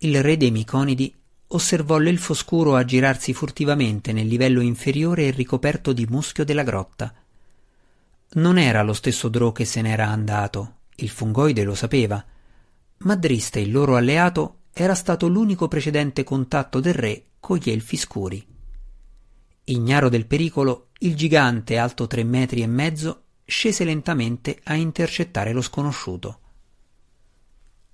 Il 0.03 0.23
re 0.23 0.39
dei 0.39 0.51
Miconidi 0.51 1.15
osservò 1.49 1.99
l'elfo 1.99 2.33
scuro 2.33 2.75
aggirarsi 2.75 3.35
furtivamente 3.35 4.15
nel 4.15 4.29
livello 4.29 4.63
inferiore 4.63 5.27
e 5.27 5.31
ricoperto 5.31 5.93
di 5.93 6.07
muschio 6.09 6.43
della 6.43 6.63
grotta. 6.63 7.13
Non 8.33 8.57
era 8.57 8.83
lo 8.83 8.95
stesso 8.95 9.29
Drò 9.29 9.53
che 9.53 9.67
se 9.67 9.83
n'era 9.83 10.07
andato, 10.07 10.77
il 10.97 11.11
fungoide 11.11 11.65
lo 11.65 11.75
sapeva, 11.75 12.25
ma 12.99 13.15
Driste, 13.15 13.61
il 13.61 13.71
loro 13.71 13.97
alleato, 13.97 14.61
era 14.73 14.95
stato 14.95 15.29
l'unico 15.29 15.69
precedente 15.69 16.25
contatto 16.25 16.81
del 16.81 16.95
re 16.95 17.25
con 17.39 17.59
gli 17.59 17.69
elfi 17.69 17.99
scuri. 17.99 18.47
Ignaro 19.65 20.09
del 20.09 20.25
pericolo, 20.25 20.89
il 21.01 21.15
gigante 21.15 21.77
alto 21.77 22.07
tre 22.07 22.25
metri 22.25 22.63
e 22.63 22.67
mezzo 22.67 23.25
scese 23.45 23.85
lentamente 23.85 24.61
a 24.65 24.77
intercettare 24.77 25.53
lo 25.53 25.61
sconosciuto. 25.61 26.39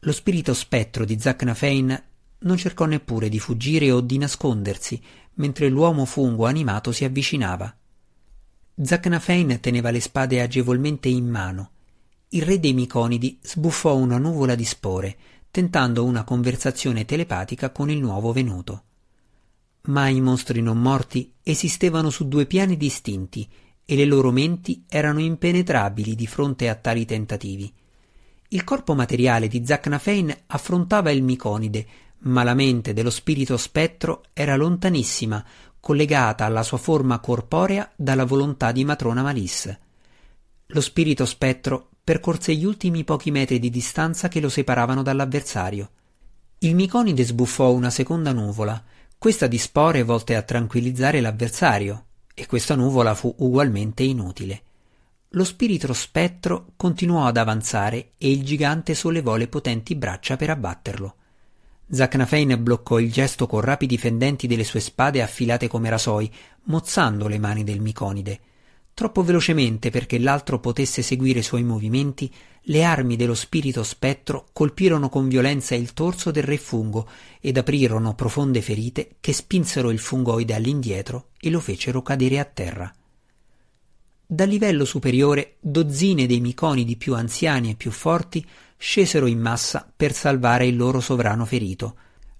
Lo 0.06 0.12
spirito 0.12 0.54
spettro 0.54 1.04
di 1.04 1.18
Zacnafein 1.18 2.04
non 2.38 2.56
cercò 2.56 2.84
neppure 2.84 3.28
di 3.28 3.40
fuggire 3.40 3.90
o 3.90 4.00
di 4.00 4.18
nascondersi 4.18 5.02
mentre 5.34 5.68
l'uomo 5.68 6.04
fungo 6.04 6.46
animato 6.46 6.92
si 6.92 7.04
avvicinava. 7.04 7.76
Zacnafein 8.80 9.58
teneva 9.58 9.90
le 9.90 9.98
spade 9.98 10.40
agevolmente 10.40 11.08
in 11.08 11.28
mano. 11.28 11.70
Il 12.28 12.42
re 12.42 12.60
dei 12.60 12.72
Miconidi 12.72 13.40
sbuffò 13.42 13.96
una 13.96 14.16
nuvola 14.16 14.54
di 14.54 14.64
spore, 14.64 15.16
tentando 15.50 16.04
una 16.04 16.22
conversazione 16.22 17.04
telepatica 17.04 17.70
con 17.70 17.90
il 17.90 17.98
nuovo 17.98 18.30
venuto. 18.30 18.84
Ma 19.86 20.06
i 20.06 20.20
mostri 20.20 20.62
non 20.62 20.80
morti 20.80 21.32
esistevano 21.42 22.10
su 22.10 22.28
due 22.28 22.46
piani 22.46 22.76
distinti 22.76 23.48
e 23.84 23.96
le 23.96 24.04
loro 24.04 24.30
menti 24.30 24.84
erano 24.88 25.18
impenetrabili 25.18 26.14
di 26.14 26.28
fronte 26.28 26.68
a 26.68 26.76
tali 26.76 27.04
tentativi. 27.04 27.74
Il 28.56 28.64
corpo 28.64 28.94
materiale 28.94 29.48
di 29.48 29.66
Zacnafein 29.66 30.34
affrontava 30.46 31.10
il 31.10 31.22
Miconide, 31.22 31.86
ma 32.20 32.42
la 32.42 32.54
mente 32.54 32.94
dello 32.94 33.10
spirito 33.10 33.58
spettro 33.58 34.22
era 34.32 34.56
lontanissima, 34.56 35.44
collegata 35.78 36.46
alla 36.46 36.62
sua 36.62 36.78
forma 36.78 37.18
corporea 37.18 37.92
dalla 37.94 38.24
volontà 38.24 38.72
di 38.72 38.82
matrona 38.82 39.20
Malisse. 39.20 39.78
Lo 40.68 40.80
spirito 40.80 41.26
spettro 41.26 41.90
percorse 42.02 42.54
gli 42.54 42.64
ultimi 42.64 43.04
pochi 43.04 43.30
metri 43.30 43.58
di 43.58 43.68
distanza 43.68 44.28
che 44.28 44.40
lo 44.40 44.48
separavano 44.48 45.02
dall'avversario. 45.02 45.90
Il 46.60 46.74
Miconide 46.74 47.24
sbuffò 47.24 47.70
una 47.72 47.90
seconda 47.90 48.32
nuvola, 48.32 48.82
questa 49.18 49.46
di 49.48 49.58
spore 49.58 50.02
volte 50.02 50.34
a 50.34 50.40
tranquillizzare 50.40 51.20
l'avversario, 51.20 52.06
e 52.32 52.46
questa 52.46 52.74
nuvola 52.74 53.14
fu 53.14 53.34
ugualmente 53.36 54.02
inutile. 54.02 54.62
Lo 55.36 55.44
spirito 55.44 55.92
spettro 55.92 56.72
continuò 56.76 57.26
ad 57.26 57.36
avanzare 57.36 58.12
e 58.16 58.30
il 58.30 58.42
gigante 58.42 58.94
sollevò 58.94 59.36
le 59.36 59.48
potenti 59.48 59.94
braccia 59.94 60.34
per 60.36 60.48
abbatterlo. 60.48 61.14
Zacnafein 61.90 62.56
bloccò 62.62 62.98
il 62.98 63.12
gesto 63.12 63.46
con 63.46 63.60
rapidi 63.60 63.98
fendenti 63.98 64.46
delle 64.46 64.64
sue 64.64 64.80
spade 64.80 65.20
affilate 65.20 65.68
come 65.68 65.90
rasoi, 65.90 66.32
mozzando 66.64 67.28
le 67.28 67.38
mani 67.38 67.64
del 67.64 67.82
Miconide. 67.82 68.40
Troppo 68.94 69.22
velocemente 69.22 69.90
perché 69.90 70.18
l'altro 70.18 70.58
potesse 70.58 71.02
seguire 71.02 71.40
i 71.40 71.42
suoi 71.42 71.64
movimenti, 71.64 72.32
le 72.62 72.82
armi 72.82 73.14
dello 73.16 73.34
spirito 73.34 73.82
spettro 73.82 74.46
colpirono 74.54 75.10
con 75.10 75.28
violenza 75.28 75.74
il 75.74 75.92
torso 75.92 76.30
del 76.30 76.44
re 76.44 76.56
fungo 76.56 77.06
ed 77.42 77.58
aprirono 77.58 78.14
profonde 78.14 78.62
ferite 78.62 79.16
che 79.20 79.34
spinsero 79.34 79.90
il 79.90 79.98
fungoide 79.98 80.54
all'indietro 80.54 81.26
e 81.38 81.50
lo 81.50 81.60
fecero 81.60 82.00
cadere 82.00 82.38
a 82.38 82.44
terra. 82.46 82.90
Dal 84.28 84.48
livello 84.48 84.84
superiore 84.84 85.54
dozzine 85.60 86.26
dei 86.26 86.40
miconidi 86.40 86.96
più 86.96 87.14
anziani 87.14 87.70
e 87.70 87.74
più 87.76 87.92
forti 87.92 88.44
scesero 88.76 89.26
in 89.26 89.38
massa 89.38 89.88
per 89.94 90.12
salvare 90.12 90.66
il 90.66 90.76
loro 90.76 90.98
sovrano 90.98 91.44
ferito. 91.44 91.96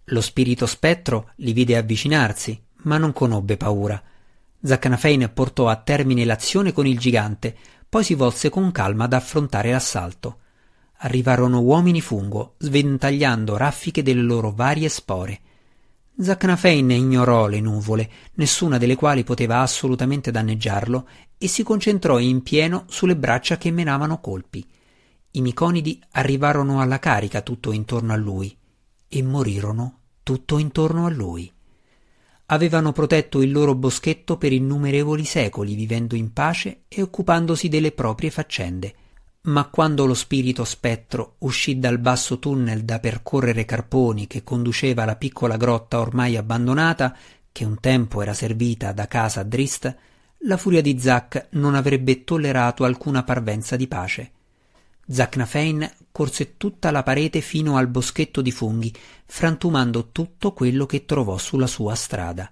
Lo 0.07 0.20
spirito 0.20 0.66
spettro 0.66 1.31
li 1.37 1.53
vide 1.53 1.77
avvicinarsi, 1.77 2.61
ma 2.83 2.99
non 2.99 3.12
conobbe 3.12 3.57
paura. 3.57 4.03
Zaccanafein 4.61 5.31
portò 5.33 5.68
a 5.68 5.77
termine 5.77 6.25
l'azione 6.25 6.72
con 6.72 6.88
il 6.88 6.99
gigante, 6.99 7.57
poi 7.88 8.03
si 8.03 8.14
volse 8.14 8.49
con 8.49 8.72
calma 8.72 9.05
ad 9.05 9.12
affrontare 9.12 9.70
l'assalto. 9.70 10.38
Arrivarono 10.99 11.61
uomini 11.61 12.01
fungo, 12.01 12.55
sventagliando 12.59 13.57
raffiche 13.57 14.03
delle 14.03 14.22
loro 14.22 14.51
varie 14.51 14.88
spore. 14.88 15.40
Zacnafein 16.18 16.90
ignorò 16.90 17.46
le 17.46 17.61
nuvole, 17.61 18.11
nessuna 18.35 18.79
delle 18.79 18.96
quali 18.96 19.22
poteva 19.22 19.61
assolutamente 19.61 20.31
danneggiarlo, 20.31 21.07
e 21.37 21.46
si 21.46 21.62
concentrò 21.62 22.18
in 22.18 22.42
pieno 22.42 22.85
sulle 22.88 23.16
braccia 23.16 23.59
che 23.59 23.70
menavano 23.70 24.20
colpi. 24.20 24.66
I 25.33 25.40
miconidi 25.42 26.02
arrivarono 26.12 26.81
alla 26.81 26.98
carica 26.98 27.42
tutto 27.42 27.70
intorno 27.70 28.14
a 28.14 28.16
lui 28.16 28.57
e 29.09 29.22
morirono 29.22 29.98
tutto 30.22 30.57
intorno 30.57 31.05
a 31.05 31.11
lui. 31.11 31.52
Avevano 32.46 32.92
protetto 32.92 33.42
il 33.42 33.52
loro 33.52 33.74
boschetto 33.74 34.38
per 34.38 34.52
innumerevoli 34.52 35.24
secoli, 35.24 35.74
vivendo 35.74 36.14
in 36.14 36.33
pace 36.33 36.85
e 36.88 37.02
occupandosi 37.02 37.68
delle 37.68 37.92
proprie 37.92 38.31
faccende 38.31 38.94
ma 39.46 39.66
quando 39.66 40.06
lo 40.06 40.14
spirito 40.14 40.64
spettro 40.64 41.37
uscì 41.38 41.78
dal 41.78 41.98
basso 41.98 42.38
tunnel 42.38 42.85
da 42.85 42.98
percorrere 42.98 43.64
carponi 43.64 44.26
che 44.26 44.42
conduceva 44.42 45.02
alla 45.02 45.16
piccola 45.16 45.56
grotta 45.56 46.00
ormai 46.00 46.37
abbandonata, 46.37 47.16
che 47.52 47.64
un 47.64 47.78
tempo 47.80 48.22
era 48.22 48.35
servita 48.35 48.92
da 48.92 49.06
casa 49.06 49.40
a 49.40 49.44
Drist, 49.44 49.96
la 50.40 50.56
furia 50.56 50.82
di 50.82 50.98
Zack 50.98 51.48
non 51.50 51.74
avrebbe 51.74 52.24
tollerato 52.24 52.85
alcuna 52.85 53.22
parvenza 53.22 53.76
di 53.76 53.87
pace. 53.87 54.30
Zacnafein 55.09 55.90
corse 56.11 56.56
tutta 56.56 56.90
la 56.90 57.04
parete 57.04 57.40
fino 57.40 57.76
al 57.76 57.87
boschetto 57.87 58.42
di 58.42 58.50
funghi, 58.50 58.92
frantumando 59.24 60.09
tutto 60.11 60.52
quello 60.52 60.87
che 60.87 61.04
trovò 61.04 61.38
sulla 61.38 61.68
sua 61.68 61.94
strada. 61.94 62.50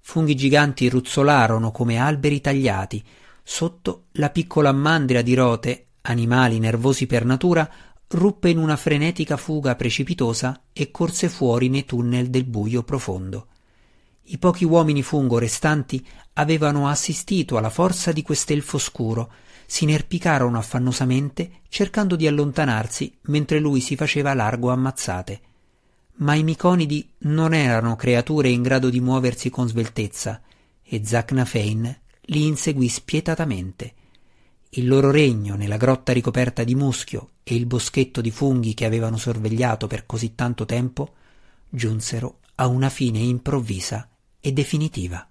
Funghi 0.00 0.34
giganti 0.34 0.88
ruzzolarono 0.88 1.70
come 1.72 1.98
alberi 1.98 2.40
tagliati, 2.40 3.04
sotto 3.42 4.04
la 4.12 4.30
piccola 4.30 4.72
mandria 4.72 5.22
di 5.22 5.34
rote 5.34 5.86
animali 6.06 6.58
nervosi 6.58 7.06
per 7.06 7.24
natura, 7.24 7.68
ruppe 8.08 8.50
in 8.50 8.58
una 8.58 8.76
frenetica 8.76 9.36
fuga 9.36 9.74
precipitosa 9.74 10.62
e 10.72 10.90
corse 10.90 11.28
fuori 11.28 11.68
nei 11.68 11.84
tunnel 11.84 12.28
del 12.28 12.44
buio 12.44 12.82
profondo. 12.82 13.48
I 14.28 14.38
pochi 14.38 14.64
uomini 14.64 15.02
fungo 15.02 15.38
restanti 15.38 16.04
avevano 16.34 16.88
assistito 16.88 17.56
alla 17.56 17.70
forza 17.70 18.12
di 18.12 18.22
quest'elfo 18.22 18.78
scuro, 18.78 19.32
si 19.66 19.84
inerpicarono 19.84 20.58
affannosamente 20.58 21.62
cercando 21.68 22.16
di 22.16 22.26
allontanarsi 22.26 23.18
mentre 23.22 23.58
lui 23.58 23.80
si 23.80 23.96
faceva 23.96 24.34
largo 24.34 24.70
ammazzate. 24.70 25.40
Ma 26.18 26.34
i 26.34 26.42
miconidi 26.42 27.08
non 27.18 27.52
erano 27.52 27.94
creature 27.96 28.48
in 28.48 28.62
grado 28.62 28.88
di 28.88 29.00
muoversi 29.00 29.50
con 29.50 29.68
sveltezza 29.68 30.40
e 30.82 31.02
Zacnafein 31.04 32.00
li 32.26 32.46
inseguì 32.46 32.88
spietatamente 32.88 33.94
il 34.70 34.86
loro 34.86 35.10
regno 35.10 35.54
nella 35.54 35.76
grotta 35.76 36.12
ricoperta 36.12 36.64
di 36.64 36.74
muschio 36.74 37.30
e 37.42 37.54
il 37.54 37.66
boschetto 37.66 38.20
di 38.20 38.30
funghi 38.30 38.74
che 38.74 38.84
avevano 38.84 39.16
sorvegliato 39.16 39.86
per 39.86 40.06
così 40.06 40.34
tanto 40.34 40.64
tempo 40.64 41.14
giunsero 41.68 42.40
a 42.56 42.66
una 42.66 42.88
fine 42.88 43.18
improvvisa 43.18 44.08
e 44.40 44.52
definitiva. 44.52 45.26